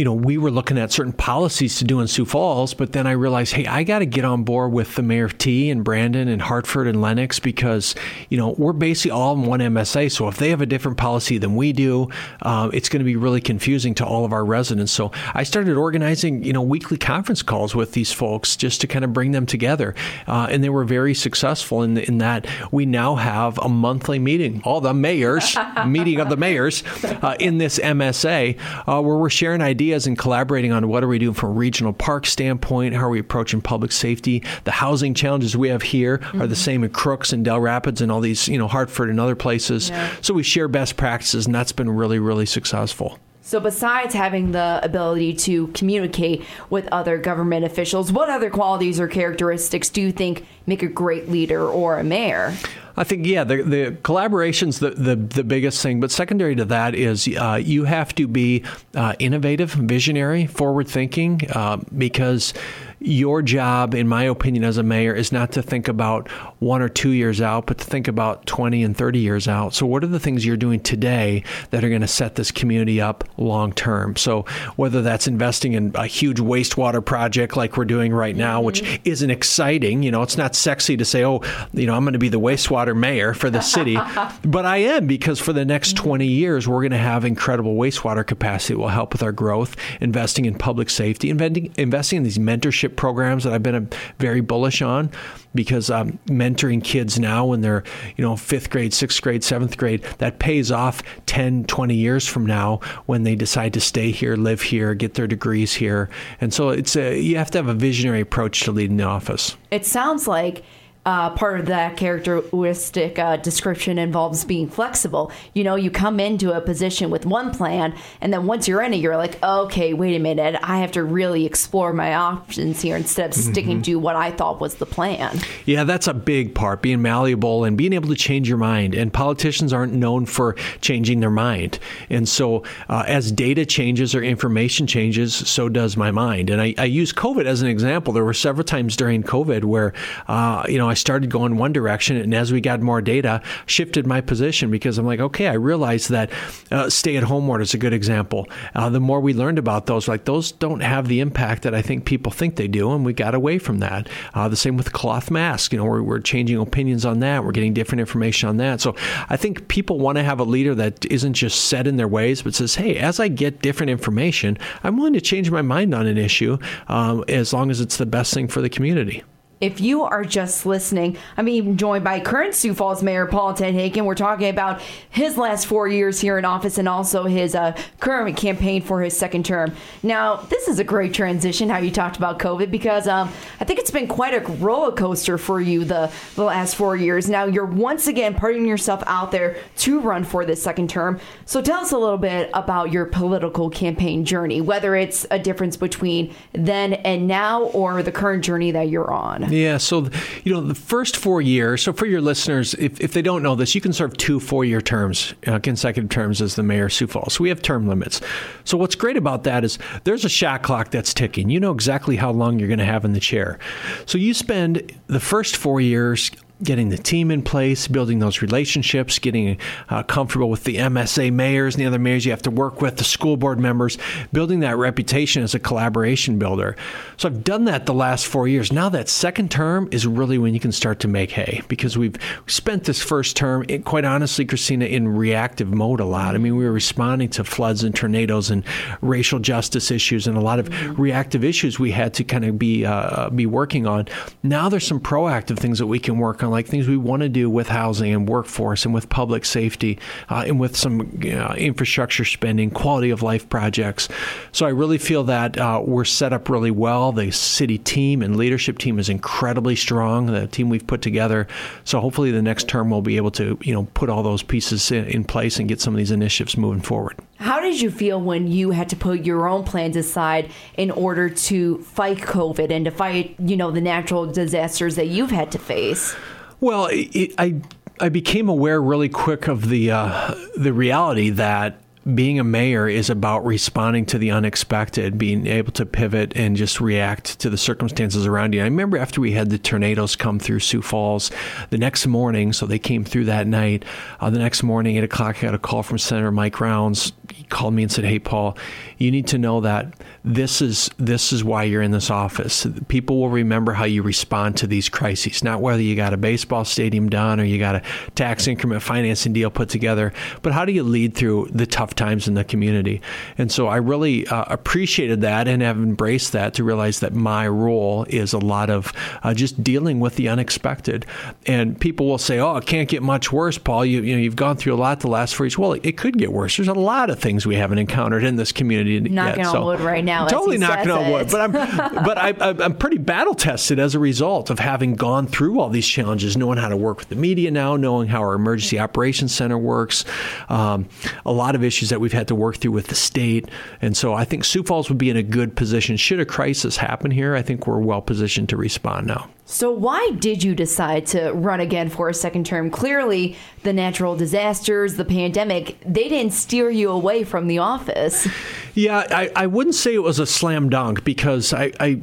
you 0.00 0.04
know, 0.04 0.14
we 0.14 0.38
were 0.38 0.50
looking 0.50 0.78
at 0.78 0.90
certain 0.90 1.12
policies 1.12 1.76
to 1.76 1.84
do 1.84 2.00
in 2.00 2.08
Sioux 2.08 2.24
Falls, 2.24 2.72
but 2.72 2.92
then 2.92 3.06
I 3.06 3.10
realized, 3.10 3.52
hey, 3.52 3.66
I 3.66 3.82
got 3.82 3.98
to 3.98 4.06
get 4.06 4.24
on 4.24 4.44
board 4.44 4.72
with 4.72 4.94
the 4.94 5.02
Mayor 5.02 5.26
of 5.26 5.36
Tea 5.36 5.68
and 5.68 5.84
Brandon 5.84 6.26
and 6.26 6.40
Hartford 6.40 6.86
and 6.86 7.02
Lennox 7.02 7.38
because, 7.38 7.94
you 8.30 8.38
know, 8.38 8.54
we're 8.56 8.72
basically 8.72 9.10
all 9.10 9.34
in 9.34 9.42
one 9.42 9.60
MSA. 9.60 10.10
So 10.10 10.26
if 10.26 10.38
they 10.38 10.48
have 10.48 10.62
a 10.62 10.66
different 10.66 10.96
policy 10.96 11.36
than 11.36 11.54
we 11.54 11.74
do, 11.74 12.08
uh, 12.40 12.70
it's 12.72 12.88
going 12.88 13.00
to 13.00 13.04
be 13.04 13.16
really 13.16 13.42
confusing 13.42 13.94
to 13.96 14.06
all 14.06 14.24
of 14.24 14.32
our 14.32 14.42
residents. 14.42 14.90
So 14.90 15.12
I 15.34 15.42
started 15.42 15.76
organizing, 15.76 16.44
you 16.44 16.54
know, 16.54 16.62
weekly 16.62 16.96
conference 16.96 17.42
calls 17.42 17.74
with 17.74 17.92
these 17.92 18.10
folks 18.10 18.56
just 18.56 18.80
to 18.80 18.86
kind 18.86 19.04
of 19.04 19.12
bring 19.12 19.32
them 19.32 19.44
together. 19.44 19.94
Uh, 20.26 20.46
and 20.50 20.64
they 20.64 20.70
were 20.70 20.84
very 20.84 21.12
successful 21.12 21.82
in, 21.82 21.98
in 21.98 22.16
that 22.16 22.46
we 22.72 22.86
now 22.86 23.16
have 23.16 23.58
a 23.58 23.68
monthly 23.68 24.18
meeting, 24.18 24.62
all 24.64 24.80
the 24.80 24.94
mayors, 24.94 25.58
meeting 25.86 26.20
of 26.20 26.30
the 26.30 26.38
mayors 26.38 26.82
uh, 27.04 27.36
in 27.38 27.58
this 27.58 27.78
MSA, 27.78 28.58
uh, 28.88 29.02
where 29.02 29.18
we're 29.18 29.28
sharing 29.28 29.60
ideas 29.60 29.89
ideas 29.90 30.06
and 30.06 30.16
collaborating 30.16 30.70
on 30.70 30.86
what 30.88 31.02
are 31.02 31.08
we 31.08 31.18
doing 31.18 31.34
from 31.34 31.50
a 31.50 31.52
regional 31.52 31.92
park 31.92 32.24
standpoint, 32.24 32.94
how 32.94 33.06
are 33.06 33.10
we 33.10 33.18
approaching 33.18 33.60
public 33.60 33.90
safety. 33.90 34.42
The 34.64 34.70
housing 34.70 35.14
challenges 35.14 35.56
we 35.56 35.68
have 35.68 35.82
here 35.82 36.18
mm-hmm. 36.18 36.42
are 36.42 36.46
the 36.46 36.54
mm-hmm. 36.54 36.62
same 36.62 36.84
in 36.84 36.90
Crooks 36.90 37.32
and 37.32 37.44
Dell 37.44 37.58
Rapids 37.58 38.00
and 38.00 38.12
all 38.12 38.20
these, 38.20 38.46
you 38.46 38.56
know, 38.56 38.68
Hartford 38.68 39.10
and 39.10 39.18
other 39.18 39.34
places. 39.34 39.90
Yeah. 39.90 40.14
So 40.20 40.32
we 40.32 40.44
share 40.44 40.68
best 40.68 40.96
practices, 40.96 41.46
and 41.46 41.54
that's 41.54 41.72
been 41.72 41.90
really, 41.90 42.20
really 42.20 42.46
successful. 42.46 43.18
So, 43.50 43.58
besides 43.58 44.14
having 44.14 44.52
the 44.52 44.78
ability 44.80 45.34
to 45.34 45.66
communicate 45.72 46.44
with 46.70 46.86
other 46.92 47.18
government 47.18 47.64
officials, 47.64 48.12
what 48.12 48.30
other 48.30 48.48
qualities 48.48 49.00
or 49.00 49.08
characteristics 49.08 49.88
do 49.88 50.02
you 50.02 50.12
think 50.12 50.46
make 50.66 50.84
a 50.84 50.86
great 50.86 51.28
leader 51.28 51.68
or 51.68 51.98
a 51.98 52.04
mayor? 52.04 52.54
I 52.96 53.02
think 53.02 53.26
yeah, 53.26 53.42
the 53.42 53.62
the 53.62 53.96
collaboration's 54.04 54.78
the, 54.78 54.90
the 54.90 55.16
the 55.16 55.42
biggest 55.42 55.82
thing, 55.82 55.98
but 55.98 56.12
secondary 56.12 56.54
to 56.54 56.64
that 56.66 56.94
is 56.94 57.26
uh, 57.26 57.58
you 57.60 57.86
have 57.86 58.14
to 58.14 58.28
be 58.28 58.62
uh, 58.94 59.14
innovative, 59.18 59.72
visionary, 59.72 60.46
forward 60.46 60.86
thinking, 60.86 61.40
uh, 61.50 61.78
because 61.98 62.54
your 63.00 63.40
job, 63.40 63.94
in 63.94 64.06
my 64.06 64.24
opinion, 64.24 64.62
as 64.62 64.76
a 64.76 64.82
mayor, 64.82 65.14
is 65.14 65.32
not 65.32 65.52
to 65.52 65.62
think 65.62 65.88
about 65.88 66.28
one 66.58 66.82
or 66.82 66.88
two 66.88 67.10
years 67.10 67.40
out, 67.40 67.66
but 67.66 67.78
to 67.78 67.84
think 67.84 68.08
about 68.08 68.44
20 68.44 68.84
and 68.84 68.96
30 68.96 69.18
years 69.18 69.48
out. 69.48 69.72
So, 69.72 69.86
what 69.86 70.04
are 70.04 70.08
the 70.08 70.20
things 70.20 70.44
you're 70.44 70.58
doing 70.58 70.80
today 70.80 71.42
that 71.70 71.82
are 71.82 71.88
going 71.88 72.02
to 72.02 72.08
set 72.08 72.34
this 72.34 72.50
community 72.50 73.00
up 73.00 73.24
long 73.38 73.72
term? 73.72 74.16
So, 74.16 74.42
whether 74.76 75.00
that's 75.00 75.26
investing 75.26 75.72
in 75.72 75.92
a 75.94 76.06
huge 76.06 76.38
wastewater 76.38 77.04
project 77.04 77.56
like 77.56 77.78
we're 77.78 77.86
doing 77.86 78.12
right 78.12 78.36
now, 78.36 78.60
which 78.60 78.82
mm-hmm. 78.82 79.02
isn't 79.04 79.30
exciting, 79.30 80.02
you 80.02 80.10
know, 80.10 80.22
it's 80.22 80.36
not 80.36 80.54
sexy 80.54 80.98
to 80.98 81.04
say, 81.04 81.24
oh, 81.24 81.40
you 81.72 81.86
know, 81.86 81.94
I'm 81.94 82.04
going 82.04 82.12
to 82.12 82.18
be 82.18 82.28
the 82.28 82.40
wastewater 82.40 82.94
mayor 82.94 83.32
for 83.32 83.48
the 83.48 83.62
city, 83.62 83.96
but 84.44 84.66
I 84.66 84.78
am 84.78 85.06
because 85.06 85.40
for 85.40 85.54
the 85.54 85.64
next 85.64 85.94
mm-hmm. 85.94 86.04
20 86.04 86.26
years, 86.26 86.68
we're 86.68 86.82
going 86.82 86.90
to 86.90 86.98
have 86.98 87.24
incredible 87.24 87.76
wastewater 87.76 88.26
capacity 88.26 88.74
that 88.74 88.80
will 88.80 88.88
help 88.88 89.14
with 89.14 89.22
our 89.22 89.32
growth, 89.32 89.74
investing 90.02 90.44
in 90.44 90.54
public 90.54 90.90
safety, 90.90 91.30
investing, 91.30 91.72
investing 91.78 92.18
in 92.18 92.22
these 92.24 92.38
mentorship 92.38 92.89
programs 92.96 93.44
that 93.44 93.52
I've 93.52 93.62
been 93.62 93.88
very 94.18 94.40
bullish 94.40 94.82
on 94.82 95.10
because 95.54 95.90
um, 95.90 96.18
mentoring 96.26 96.82
kids 96.82 97.18
now 97.18 97.44
when 97.44 97.60
they're 97.60 97.82
you 98.16 98.24
know 98.24 98.36
fifth 98.36 98.70
grade 98.70 98.94
sixth 98.94 99.20
grade 99.20 99.42
seventh 99.42 99.76
grade 99.76 100.02
that 100.18 100.38
pays 100.38 100.70
off 100.70 101.02
10 101.26 101.64
20 101.64 101.94
years 101.94 102.26
from 102.26 102.46
now 102.46 102.78
when 103.06 103.24
they 103.24 103.34
decide 103.34 103.72
to 103.74 103.80
stay 103.80 104.10
here 104.10 104.36
live 104.36 104.62
here 104.62 104.94
get 104.94 105.14
their 105.14 105.26
degrees 105.26 105.74
here. 105.74 106.08
And 106.40 106.52
so 106.52 106.68
it's 106.70 106.96
a 106.96 107.18
you 107.20 107.36
have 107.36 107.50
to 107.52 107.58
have 107.58 107.68
a 107.68 107.74
visionary 107.74 108.20
approach 108.20 108.60
to 108.62 108.72
leading 108.72 108.96
the 108.96 109.04
office. 109.04 109.56
It 109.70 109.86
sounds 109.86 110.28
like 110.28 110.64
uh, 111.06 111.30
part 111.30 111.60
of 111.60 111.66
that 111.66 111.96
characteristic 111.96 113.18
uh, 113.18 113.36
description 113.38 113.98
involves 113.98 114.44
being 114.44 114.68
flexible. 114.68 115.32
You 115.54 115.64
know, 115.64 115.74
you 115.74 115.90
come 115.90 116.20
into 116.20 116.52
a 116.52 116.60
position 116.60 117.10
with 117.10 117.24
one 117.24 117.52
plan, 117.52 117.94
and 118.20 118.32
then 118.32 118.46
once 118.46 118.68
you're 118.68 118.82
in 118.82 118.92
it, 118.92 118.98
you're 118.98 119.16
like, 119.16 119.42
okay, 119.42 119.94
wait 119.94 120.14
a 120.14 120.18
minute, 120.18 120.60
I 120.62 120.78
have 120.78 120.92
to 120.92 121.02
really 121.02 121.46
explore 121.46 121.94
my 121.94 122.14
options 122.14 122.82
here 122.82 122.96
instead 122.96 123.30
of 123.30 123.34
sticking 123.34 123.76
mm-hmm. 123.76 123.82
to 123.82 123.94
what 123.96 124.14
I 124.14 124.30
thought 124.30 124.60
was 124.60 124.74
the 124.74 124.86
plan. 124.86 125.38
Yeah, 125.64 125.84
that's 125.84 126.06
a 126.06 126.14
big 126.14 126.54
part, 126.54 126.82
being 126.82 127.00
malleable 127.00 127.64
and 127.64 127.78
being 127.78 127.94
able 127.94 128.08
to 128.10 128.14
change 128.14 128.48
your 128.48 128.58
mind. 128.58 128.94
And 128.94 129.12
politicians 129.12 129.72
aren't 129.72 129.94
known 129.94 130.26
for 130.26 130.54
changing 130.82 131.20
their 131.20 131.30
mind. 131.30 131.78
And 132.10 132.28
so, 132.28 132.64
uh, 132.90 133.04
as 133.06 133.32
data 133.32 133.64
changes 133.64 134.14
or 134.14 134.22
information 134.22 134.86
changes, 134.86 135.34
so 135.34 135.70
does 135.70 135.96
my 135.96 136.10
mind. 136.10 136.50
And 136.50 136.60
I, 136.60 136.74
I 136.76 136.84
use 136.84 137.12
COVID 137.12 137.46
as 137.46 137.62
an 137.62 137.68
example. 137.68 138.12
There 138.12 138.24
were 138.24 138.34
several 138.34 138.64
times 138.64 138.96
during 138.96 139.22
COVID 139.22 139.64
where, 139.64 139.94
uh, 140.28 140.64
you 140.68 140.76
know, 140.76 140.89
I 140.90 140.94
started 140.94 141.30
going 141.30 141.56
one 141.56 141.72
direction, 141.72 142.16
and 142.16 142.34
as 142.34 142.52
we 142.52 142.60
got 142.60 142.80
more 142.80 143.00
data, 143.00 143.42
shifted 143.66 144.06
my 144.06 144.20
position 144.20 144.70
because 144.70 144.98
I'm 144.98 145.06
like, 145.06 145.20
okay, 145.20 145.46
I 145.46 145.54
realized 145.54 146.10
that 146.10 146.30
uh, 146.70 146.90
stay-at-home 146.90 147.48
order 147.48 147.62
is 147.62 147.74
a 147.74 147.78
good 147.78 147.92
example. 147.92 148.48
Uh, 148.74 148.90
the 148.90 149.00
more 149.00 149.20
we 149.20 149.32
learned 149.32 149.58
about 149.58 149.86
those, 149.86 150.08
like 150.08 150.24
those 150.24 150.52
don't 150.52 150.80
have 150.80 151.08
the 151.08 151.20
impact 151.20 151.62
that 151.62 151.74
I 151.74 151.82
think 151.82 152.04
people 152.04 152.32
think 152.32 152.56
they 152.56 152.68
do, 152.68 152.92
and 152.92 153.04
we 153.04 153.12
got 153.12 153.34
away 153.34 153.58
from 153.58 153.78
that. 153.78 154.08
Uh, 154.34 154.48
the 154.48 154.56
same 154.56 154.76
with 154.76 154.92
cloth 154.92 155.30
masks. 155.30 155.72
You 155.72 155.78
know, 155.78 155.84
we're, 155.84 156.02
we're 156.02 156.20
changing 156.20 156.58
opinions 156.58 157.04
on 157.04 157.20
that. 157.20 157.44
We're 157.44 157.52
getting 157.52 157.72
different 157.72 158.00
information 158.00 158.48
on 158.48 158.56
that. 158.58 158.80
So 158.80 158.96
I 159.28 159.36
think 159.36 159.68
people 159.68 159.98
want 159.98 160.18
to 160.18 160.24
have 160.24 160.40
a 160.40 160.44
leader 160.44 160.74
that 160.74 161.04
isn't 161.06 161.34
just 161.34 161.66
set 161.66 161.86
in 161.86 161.96
their 161.96 162.08
ways, 162.08 162.42
but 162.42 162.54
says, 162.54 162.74
hey, 162.74 162.96
as 162.96 163.20
I 163.20 163.28
get 163.28 163.62
different 163.62 163.90
information, 163.90 164.58
I'm 164.82 164.96
willing 164.96 165.12
to 165.14 165.20
change 165.20 165.50
my 165.50 165.62
mind 165.62 165.94
on 165.94 166.06
an 166.06 166.18
issue 166.18 166.58
um, 166.88 167.24
as 167.28 167.52
long 167.52 167.70
as 167.70 167.80
it's 167.80 167.96
the 167.96 168.06
best 168.06 168.34
thing 168.34 168.48
for 168.48 168.60
the 168.60 168.68
community. 168.68 169.22
If 169.60 169.78
you 169.78 170.04
are 170.04 170.24
just 170.24 170.64
listening, 170.64 171.18
I'm 171.36 171.46
even 171.46 171.76
joined 171.76 172.02
by 172.02 172.18
current 172.20 172.54
Sioux 172.54 172.72
Falls 172.72 173.02
Mayor 173.02 173.26
Paul 173.26 173.52
Tenhaken. 173.52 174.06
We're 174.06 174.14
talking 174.14 174.48
about 174.48 174.80
his 175.10 175.36
last 175.36 175.66
four 175.66 175.86
years 175.86 176.18
here 176.18 176.38
in 176.38 176.46
office 176.46 176.78
and 176.78 176.88
also 176.88 177.24
his 177.24 177.54
uh, 177.54 177.76
current 177.98 178.38
campaign 178.38 178.80
for 178.80 179.02
his 179.02 179.14
second 179.14 179.44
term. 179.44 179.74
Now, 180.02 180.36
this 180.36 180.66
is 180.66 180.78
a 180.78 180.84
great 180.84 181.12
transition 181.12 181.68
how 181.68 181.76
you 181.76 181.90
talked 181.90 182.16
about 182.16 182.38
COVID 182.38 182.70
because 182.70 183.06
um, 183.06 183.30
I 183.60 183.66
think 183.66 183.80
it's 183.80 183.90
been 183.90 184.08
quite 184.08 184.32
a 184.32 184.40
roller 184.54 184.92
coaster 184.92 185.36
for 185.36 185.60
you 185.60 185.84
the, 185.84 186.10
the 186.36 186.44
last 186.44 186.74
four 186.74 186.96
years. 186.96 187.28
Now, 187.28 187.44
you're 187.44 187.66
once 187.66 188.06
again 188.06 188.34
putting 188.36 188.64
yourself 188.64 189.02
out 189.06 189.30
there 189.30 189.58
to 189.76 190.00
run 190.00 190.24
for 190.24 190.46
this 190.46 190.62
second 190.62 190.88
term. 190.88 191.20
So 191.44 191.60
tell 191.60 191.80
us 191.80 191.92
a 191.92 191.98
little 191.98 192.16
bit 192.16 192.48
about 192.54 192.92
your 192.92 193.04
political 193.04 193.68
campaign 193.68 194.24
journey, 194.24 194.62
whether 194.62 194.94
it's 194.94 195.26
a 195.30 195.38
difference 195.38 195.76
between 195.76 196.34
then 196.52 196.94
and 196.94 197.28
now 197.28 197.64
or 197.64 198.02
the 198.02 198.12
current 198.12 198.42
journey 198.42 198.70
that 198.70 198.88
you're 198.88 199.12
on. 199.12 199.49
Yeah. 199.50 199.78
So, 199.78 200.08
you 200.44 200.52
know, 200.52 200.60
the 200.60 200.74
first 200.74 201.16
four 201.16 201.42
years, 201.42 201.82
so 201.82 201.92
for 201.92 202.06
your 202.06 202.20
listeners, 202.20 202.74
if, 202.74 203.00
if 203.00 203.12
they 203.12 203.22
don't 203.22 203.42
know 203.42 203.54
this, 203.54 203.74
you 203.74 203.80
can 203.80 203.92
serve 203.92 204.16
two 204.16 204.40
four 204.40 204.64
year 204.64 204.80
terms, 204.80 205.34
uh, 205.46 205.58
consecutive 205.58 206.10
terms 206.10 206.40
as 206.40 206.54
the 206.54 206.62
mayor 206.62 206.86
of 206.86 206.92
Sioux 206.92 207.06
Falls. 207.06 207.40
We 207.40 207.48
have 207.48 207.62
term 207.62 207.88
limits. 207.88 208.20
So 208.64 208.76
what's 208.76 208.94
great 208.94 209.16
about 209.16 209.44
that 209.44 209.64
is 209.64 209.78
there's 210.04 210.24
a 210.24 210.28
shot 210.28 210.62
clock 210.62 210.90
that's 210.90 211.12
ticking. 211.12 211.50
You 211.50 211.60
know 211.60 211.72
exactly 211.72 212.16
how 212.16 212.30
long 212.30 212.58
you're 212.58 212.68
going 212.68 212.78
to 212.78 212.84
have 212.84 213.04
in 213.04 213.12
the 213.12 213.20
chair. 213.20 213.58
So 214.06 214.18
you 214.18 214.34
spend 214.34 214.92
the 215.06 215.20
first 215.20 215.56
four 215.56 215.80
years 215.80 216.30
getting 216.62 216.90
the 216.90 216.98
team 216.98 217.30
in 217.30 217.42
place, 217.42 217.88
building 217.88 218.18
those 218.18 218.42
relationships, 218.42 219.18
getting 219.18 219.58
uh, 219.88 220.02
comfortable 220.02 220.50
with 220.50 220.64
the 220.64 220.76
MSA 220.76 221.32
mayors 221.32 221.74
and 221.74 221.82
the 221.82 221.86
other 221.86 221.98
mayors 221.98 222.24
you 222.24 222.30
have 222.32 222.42
to 222.42 222.50
work 222.50 222.80
with, 222.80 222.96
the 222.96 223.04
school 223.04 223.36
board 223.36 223.58
members, 223.58 223.98
building 224.32 224.60
that 224.60 224.76
reputation 224.76 225.42
as 225.42 225.54
a 225.54 225.58
collaboration 225.58 226.38
builder. 226.38 226.76
So 227.16 227.28
I've 227.28 227.44
done 227.44 227.64
that 227.64 227.86
the 227.86 227.94
last 227.94 228.26
four 228.26 228.46
years. 228.48 228.72
Now 228.72 228.88
that 228.90 229.08
second 229.08 229.50
term 229.50 229.88
is 229.90 230.06
really 230.06 230.38
when 230.38 230.54
you 230.54 230.60
can 230.60 230.72
start 230.72 231.00
to 231.00 231.08
make 231.08 231.30
hay 231.30 231.62
because 231.68 231.96
we've 231.96 232.16
spent 232.46 232.84
this 232.84 233.02
first 233.02 233.36
term, 233.36 233.64
it, 233.68 233.84
quite 233.84 234.04
honestly, 234.04 234.44
Christina, 234.44 234.84
in 234.84 235.08
reactive 235.08 235.72
mode 235.72 236.00
a 236.00 236.04
lot. 236.04 236.34
I 236.34 236.38
mean, 236.38 236.56
we 236.56 236.64
were 236.64 236.72
responding 236.72 237.28
to 237.30 237.44
floods 237.44 237.84
and 237.84 237.94
tornadoes 237.94 238.50
and 238.50 238.64
racial 239.00 239.38
justice 239.38 239.90
issues 239.90 240.26
and 240.26 240.36
a 240.36 240.40
lot 240.40 240.58
of 240.58 240.68
mm-hmm. 240.68 241.00
reactive 241.00 241.44
issues 241.44 241.78
we 241.78 241.90
had 241.90 242.14
to 242.14 242.24
kind 242.24 242.44
of 242.44 242.58
be 242.58 242.84
uh, 242.84 243.30
be 243.30 243.46
working 243.46 243.86
on. 243.86 244.06
Now 244.42 244.68
there's 244.68 244.86
some 244.86 245.00
proactive 245.00 245.58
things 245.58 245.78
that 245.78 245.86
we 245.86 245.98
can 245.98 246.18
work 246.18 246.42
on 246.42 246.49
like 246.50 246.66
things 246.66 246.88
we 246.88 246.96
want 246.96 247.22
to 247.22 247.28
do 247.28 247.48
with 247.48 247.68
housing 247.68 248.12
and 248.12 248.28
workforce 248.28 248.84
and 248.84 248.94
with 248.94 249.08
public 249.08 249.44
safety 249.44 249.98
uh, 250.28 250.44
and 250.46 250.60
with 250.60 250.76
some 250.76 251.00
uh, 251.24 251.54
infrastructure 251.54 252.24
spending, 252.24 252.70
quality 252.70 253.10
of 253.10 253.22
life 253.22 253.48
projects. 253.48 254.08
So 254.52 254.66
I 254.66 254.70
really 254.70 254.98
feel 254.98 255.24
that 255.24 255.58
uh, 255.58 255.82
we're 255.84 256.04
set 256.04 256.32
up 256.32 256.48
really 256.48 256.70
well. 256.70 257.12
The 257.12 257.30
city 257.30 257.78
team 257.78 258.22
and 258.22 258.36
leadership 258.36 258.78
team 258.78 258.98
is 258.98 259.08
incredibly 259.08 259.76
strong. 259.76 260.26
The 260.26 260.46
team 260.46 260.68
we've 260.68 260.86
put 260.86 261.02
together. 261.02 261.46
So 261.84 262.00
hopefully 262.00 262.30
the 262.30 262.42
next 262.42 262.68
term 262.68 262.90
we'll 262.90 263.02
be 263.02 263.16
able 263.16 263.30
to 263.32 263.58
you 263.62 263.74
know 263.74 263.84
put 263.94 264.08
all 264.08 264.22
those 264.22 264.42
pieces 264.42 264.90
in, 264.90 265.06
in 265.06 265.24
place 265.24 265.58
and 265.58 265.68
get 265.68 265.80
some 265.80 265.94
of 265.94 265.98
these 265.98 266.10
initiatives 266.10 266.56
moving 266.56 266.82
forward. 266.82 267.16
How 267.38 267.58
did 267.60 267.80
you 267.80 267.90
feel 267.90 268.20
when 268.20 268.48
you 268.48 268.70
had 268.70 268.90
to 268.90 268.96
put 268.96 269.24
your 269.24 269.48
own 269.48 269.64
plans 269.64 269.96
aside 269.96 270.50
in 270.76 270.90
order 270.90 271.30
to 271.30 271.78
fight 271.78 272.18
COVID 272.18 272.70
and 272.70 272.84
to 272.84 272.90
fight, 272.90 273.34
you 273.38 273.56
know, 273.56 273.70
the 273.70 273.80
natural 273.80 274.26
disasters 274.26 274.96
that 274.96 275.08
you've 275.08 275.30
had 275.30 275.50
to 275.52 275.58
face? 275.58 276.14
Well, 276.60 276.88
it, 276.90 277.34
I 277.38 277.60
I 277.98 278.08
became 278.08 278.48
aware 278.48 278.80
really 278.80 279.08
quick 279.08 279.48
of 279.48 279.68
the 279.68 279.90
uh, 279.90 280.34
the 280.56 280.72
reality 280.72 281.30
that 281.30 281.80
being 282.14 282.38
a 282.38 282.44
mayor 282.44 282.88
is 282.88 283.10
about 283.10 283.44
responding 283.44 284.06
to 284.06 284.18
the 284.18 284.30
unexpected, 284.30 285.18
being 285.18 285.46
able 285.46 285.72
to 285.72 285.84
pivot 285.84 286.32
and 286.34 286.56
just 286.56 286.80
react 286.80 287.38
to 287.40 287.50
the 287.50 287.58
circumstances 287.58 288.26
around 288.26 288.54
you. 288.54 288.60
I 288.62 288.64
remember 288.64 288.96
after 288.96 289.20
we 289.20 289.32
had 289.32 289.50
the 289.50 289.58
tornadoes 289.58 290.16
come 290.16 290.38
through 290.38 290.60
Sioux 290.60 290.80
Falls, 290.80 291.30
the 291.68 291.76
next 291.76 292.06
morning, 292.06 292.54
so 292.54 292.64
they 292.64 292.78
came 292.78 293.04
through 293.04 293.26
that 293.26 293.46
night. 293.46 293.84
Uh, 294.18 294.30
the 294.30 294.38
next 294.38 294.62
morning, 294.62 294.96
8 294.96 295.04
o'clock, 295.04 295.38
I 295.38 295.42
got 295.42 295.54
a 295.54 295.58
call 295.58 295.82
from 295.82 295.98
Senator 295.98 296.32
Mike 296.32 296.58
Rounds. 296.58 297.12
He 297.32 297.44
called 297.44 297.74
me 297.74 297.82
and 297.82 297.92
said, 297.92 298.04
Hey, 298.04 298.18
Paul, 298.18 298.56
you 298.98 299.10
need 299.10 299.26
to 299.28 299.38
know 299.38 299.60
that 299.62 299.94
this 300.24 300.60
is 300.60 300.90
this 300.98 301.32
is 301.32 301.42
why 301.42 301.64
you're 301.64 301.82
in 301.82 301.90
this 301.90 302.10
office. 302.10 302.66
People 302.88 303.20
will 303.20 303.30
remember 303.30 303.72
how 303.72 303.84
you 303.84 304.02
respond 304.02 304.56
to 304.58 304.66
these 304.66 304.88
crises, 304.88 305.42
not 305.42 305.62
whether 305.62 305.80
you 305.80 305.96
got 305.96 306.12
a 306.12 306.18
baseball 306.18 306.64
stadium 306.64 307.08
done 307.08 307.40
or 307.40 307.44
you 307.44 307.58
got 307.58 307.76
a 307.76 307.82
tax 308.14 308.46
increment 308.46 308.82
financing 308.82 309.32
deal 309.32 309.50
put 309.50 309.68
together, 309.68 310.12
but 310.42 310.52
how 310.52 310.64
do 310.64 310.72
you 310.72 310.82
lead 310.82 311.14
through 311.14 311.48
the 311.52 311.66
tough 311.66 311.94
times 311.94 312.28
in 312.28 312.34
the 312.34 312.44
community? 312.44 313.00
And 313.38 313.50
so 313.50 313.68
I 313.68 313.76
really 313.76 314.26
uh, 314.26 314.44
appreciated 314.48 315.22
that 315.22 315.48
and 315.48 315.62
have 315.62 315.76
embraced 315.76 316.32
that 316.32 316.54
to 316.54 316.64
realize 316.64 317.00
that 317.00 317.14
my 317.14 317.48
role 317.48 318.04
is 318.08 318.32
a 318.32 318.38
lot 318.38 318.68
of 318.68 318.92
uh, 319.22 319.32
just 319.32 319.62
dealing 319.62 320.00
with 320.00 320.16
the 320.16 320.28
unexpected. 320.28 321.06
And 321.46 321.80
people 321.80 322.06
will 322.06 322.18
say, 322.18 322.38
"Oh, 322.38 322.56
it 322.56 322.66
can't 322.66 322.88
get 322.88 323.02
much 323.02 323.32
worse, 323.32 323.56
Paul. 323.56 323.86
You, 323.86 324.02
you 324.02 324.14
know, 324.14 324.20
you've 324.20 324.36
gone 324.36 324.56
through 324.56 324.74
a 324.74 324.76
lot 324.76 325.00
the 325.00 325.08
last 325.08 325.34
four 325.34 325.46
years." 325.46 325.56
Well, 325.56 325.72
it, 325.72 325.86
it 325.86 325.96
could 325.96 326.18
get 326.18 326.32
worse. 326.32 326.56
There's 326.56 326.68
a 326.68 326.74
lot 326.74 327.08
of 327.08 327.18
things 327.20 327.46
we 327.46 327.56
haven't 327.56 327.78
encountered 327.78 328.24
in 328.24 328.36
this 328.36 328.52
community 328.52 329.00
Knocking 329.00 329.38
yet. 329.38 329.46
on 329.46 329.52
so, 329.52 329.64
wood 329.64 329.80
right 329.80 330.04
now. 330.04 330.26
Totally 330.26 330.58
knocking 330.58 330.90
on 330.90 331.10
wood, 331.10 331.28
but 331.30 331.40
I'm 331.40 331.52
but 332.04 332.18
I, 332.18 332.34
I'm 332.40 332.76
pretty 332.76 332.98
battle 332.98 333.34
tested 333.34 333.78
as 333.78 333.94
a 333.94 333.98
result 333.98 334.50
of 334.50 334.58
having 334.58 334.94
gone 334.94 335.26
through 335.26 335.60
all 335.60 335.68
these 335.68 335.86
challenges, 335.86 336.36
knowing 336.36 336.58
how 336.58 336.68
to 336.68 336.76
work 336.76 336.98
with 336.98 337.08
the 337.08 337.16
media 337.16 337.50
now, 337.50 337.76
knowing 337.76 338.08
how 338.08 338.20
our 338.20 338.34
emergency 338.34 338.78
operations 338.78 339.34
center 339.34 339.58
works, 339.58 340.04
um, 340.48 340.88
a 341.24 341.32
lot 341.32 341.54
of 341.54 341.62
issues 341.62 341.90
that 341.90 342.00
we've 342.00 342.12
had 342.12 342.28
to 342.28 342.34
work 342.34 342.56
through 342.56 342.72
with 342.72 342.88
the 342.88 342.94
state, 342.94 343.48
and 343.80 343.96
so 343.96 344.14
I 344.14 344.24
think 344.24 344.44
Sioux 344.44 344.62
Falls 344.62 344.88
would 344.88 344.98
be 344.98 345.10
in 345.10 345.16
a 345.16 345.22
good 345.22 345.56
position 345.56 345.96
should 345.96 346.20
a 346.20 346.26
crisis 346.26 346.76
happen 346.76 347.10
here. 347.10 347.34
I 347.34 347.42
think 347.42 347.66
we're 347.66 347.78
well 347.78 348.02
positioned 348.02 348.48
to 348.50 348.56
respond 348.56 349.06
now. 349.06 349.28
So, 349.50 349.72
why 349.72 350.12
did 350.20 350.44
you 350.44 350.54
decide 350.54 351.06
to 351.06 351.32
run 351.32 351.58
again 351.58 351.88
for 351.90 352.08
a 352.08 352.14
second 352.14 352.46
term? 352.46 352.70
Clearly, 352.70 353.36
the 353.64 353.72
natural 353.72 354.14
disasters, 354.14 354.94
the 354.94 355.04
pandemic, 355.04 355.76
they 355.80 356.08
didn't 356.08 356.34
steer 356.34 356.70
you 356.70 356.88
away 356.88 357.24
from 357.24 357.48
the 357.48 357.58
office. 357.58 358.28
Yeah, 358.76 359.04
I, 359.10 359.32
I 359.34 359.46
wouldn't 359.48 359.74
say 359.74 359.94
it 359.94 360.02
was 360.02 360.20
a 360.20 360.26
slam 360.26 360.68
dunk 360.70 361.02
because 361.02 361.52
I, 361.52 361.72
I 361.80 362.00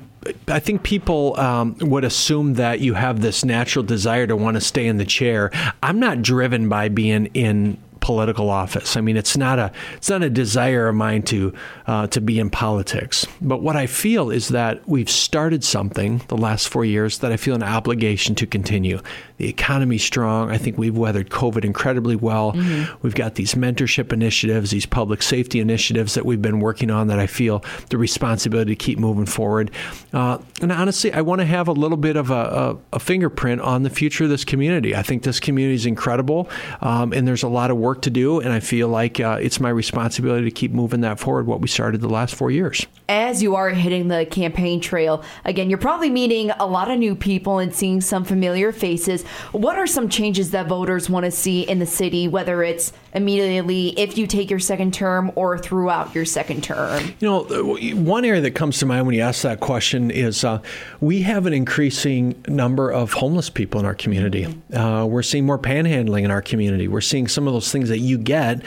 I 0.50 0.60
think 0.60 0.84
people 0.84 1.40
um, 1.40 1.78
would 1.80 2.04
assume 2.04 2.56
that 2.56 2.82
you 2.82 2.94
have 2.94 3.22
this 3.22 3.46
natural 3.46 3.84
desire 3.84 4.28
to 4.28 4.36
want 4.36 4.56
to 4.56 4.62
stay 4.62 4.86
in 4.86 4.98
the 4.98 5.06
chair. 5.06 5.50
I'm 5.82 6.00
not 6.00 6.22
driven 6.22 6.68
by 6.68 6.90
being 6.90 7.28
in 7.28 7.78
political 7.98 8.50
office. 8.50 8.98
I 8.98 9.02
mean, 9.02 9.18
it's 9.18 9.38
not 9.38 9.60
a 9.60 9.72
it's 9.96 10.10
not 10.10 10.24
a 10.24 10.30
desire 10.30 10.88
of 10.88 10.96
mine 10.96 11.24
to 11.24 11.54
uh, 11.88 12.08
to 12.08 12.22
be 12.22 12.40
in 12.40 12.50
politics. 12.50 13.26
But 13.42 13.62
what 13.62 13.76
I 13.76 13.88
feel 13.88 14.30
is 14.30 14.50
that 14.50 14.88
we've 14.88 15.10
started 15.10 15.64
something 15.64 16.22
the 16.28 16.38
last 16.38 16.68
four 16.68 16.86
years 16.86 17.20
that 17.20 17.32
I 17.32 17.38
feel 17.38 17.56
an 17.56 17.64
obligation 17.64 18.36
to 18.36 18.48
continue. 18.48 19.02
The 19.38 19.48
economy's 19.48 20.04
strong. 20.04 20.50
I 20.50 20.58
think 20.58 20.78
we've 20.78 20.98
weathered 20.98 21.30
COVID 21.30 21.64
incredibly 21.64 22.16
well. 22.16 22.54
Mm-hmm. 22.54 22.98
We've 23.02 23.16
got 23.16 23.36
these 23.36 23.54
mentorship 23.54 24.12
initiatives, 24.12 24.72
these 24.72 24.88
public 24.88 25.22
safety 25.22 25.60
initiatives 25.60 26.16
that 26.16 26.26
we've 26.26 26.42
been 26.42 26.60
working 26.60 26.90
on 26.90 27.08
that 27.08 27.20
I 27.20 27.28
feel 27.28 27.64
the 27.90 27.98
responsibility 27.98 28.76
to 28.76 28.76
keep 28.76 28.98
moving 28.98 29.28
forward. 29.28 29.72
Uh, 30.12 30.40
and 30.62 30.72
honestly, 30.72 31.14
I 31.14 31.22
want 31.22 31.40
to 31.42 31.46
have 31.46 31.68
a 31.68 31.72
little 31.72 31.98
bit 31.98 32.16
of 32.16 32.32
a, 32.32 32.34
a, 32.34 32.78
a, 32.94 33.00
fingerprint 33.00 33.62
on 33.62 33.84
the 33.84 33.90
future 33.90 34.24
of 34.24 34.30
this 34.30 34.44
community. 34.44 34.96
I 34.96 35.04
think 35.04 35.24
this 35.24 35.40
community 35.40 35.76
is 35.76 35.86
incredible, 35.86 36.50
um, 36.82 37.14
and 37.14 37.28
there's 37.28 37.44
a 37.44 37.48
lot 37.48 37.72
of 37.72 37.78
work 37.78 37.87
to 37.96 38.10
do. 38.10 38.40
And 38.40 38.52
I 38.54 38.60
feel 38.60 38.88
like 38.88 39.20
uh, 39.20 39.40
it's 39.42 39.60
my 39.60 39.70
responsibility 39.70 40.46
to 40.46 40.52
keep 40.52 40.72
moving 40.72 41.02
that 41.02 41.20
forward. 41.20 41.48
What 41.48 41.62
we 41.62 41.68
started 41.68 42.02
the 42.02 42.10
last 42.10 42.36
four 42.36 42.52
years. 42.52 42.86
As 43.10 43.42
you 43.42 43.56
are 43.56 43.70
hitting 43.70 44.10
the 44.10 44.26
campaign 44.26 44.82
trail 44.82 45.24
again, 45.46 45.70
you're 45.70 45.78
probably 45.78 46.10
meeting 46.10 46.52
a 46.52 46.66
lot 46.66 46.92
of 46.92 47.00
new 47.00 47.16
people 47.16 47.60
and 47.60 47.74
seeing 47.74 48.02
some 48.02 48.26
familiar 48.26 48.72
faces. 48.72 49.24
What 49.52 49.78
are 49.78 49.88
some 49.88 50.10
changes 50.10 50.52
that 50.52 50.68
voters 50.68 51.10
want 51.10 51.26
to 51.26 51.32
see 51.32 51.62
in 51.62 51.80
the 51.80 51.86
city, 51.86 52.28
whether 52.28 52.64
it's 52.64 52.92
immediately 53.18 53.90
if 54.00 54.18
you 54.18 54.28
take 54.28 54.50
your 54.50 54.60
second 54.60 54.94
term 54.94 55.32
or 55.36 55.58
throughout 55.58 56.16
your 56.16 56.24
second 56.24 56.64
term? 56.64 57.04
You 57.20 57.28
know, 57.28 57.76
one 57.96 58.24
area 58.24 58.42
that 58.42 58.52
comes 58.52 58.80
to 58.80 58.86
mind 58.86 59.06
when 59.06 59.16
you 59.16 59.22
ask 59.22 59.42
that 59.42 59.60
question 59.60 60.10
is 60.10 60.44
uh, 60.44 60.62
we 61.02 61.24
have 61.24 61.46
an 61.46 61.54
increasing 61.54 62.42
number 62.48 62.90
of 62.92 63.14
homeless 63.14 63.50
people 63.50 63.80
in 63.80 63.86
our 63.86 63.96
community. 63.96 64.46
Mm-hmm. 64.46 64.78
Uh, 64.78 65.06
we're 65.06 65.24
seeing 65.24 65.46
more 65.46 65.60
panhandling 65.60 66.24
in 66.24 66.32
our 66.32 66.42
community. 66.42 66.88
We're 66.88 67.02
seeing 67.02 67.28
some 67.28 67.48
of 67.48 67.54
those 67.54 67.72
things 67.72 67.90
that 67.90 68.00
you 68.00 68.18
get 68.18 68.64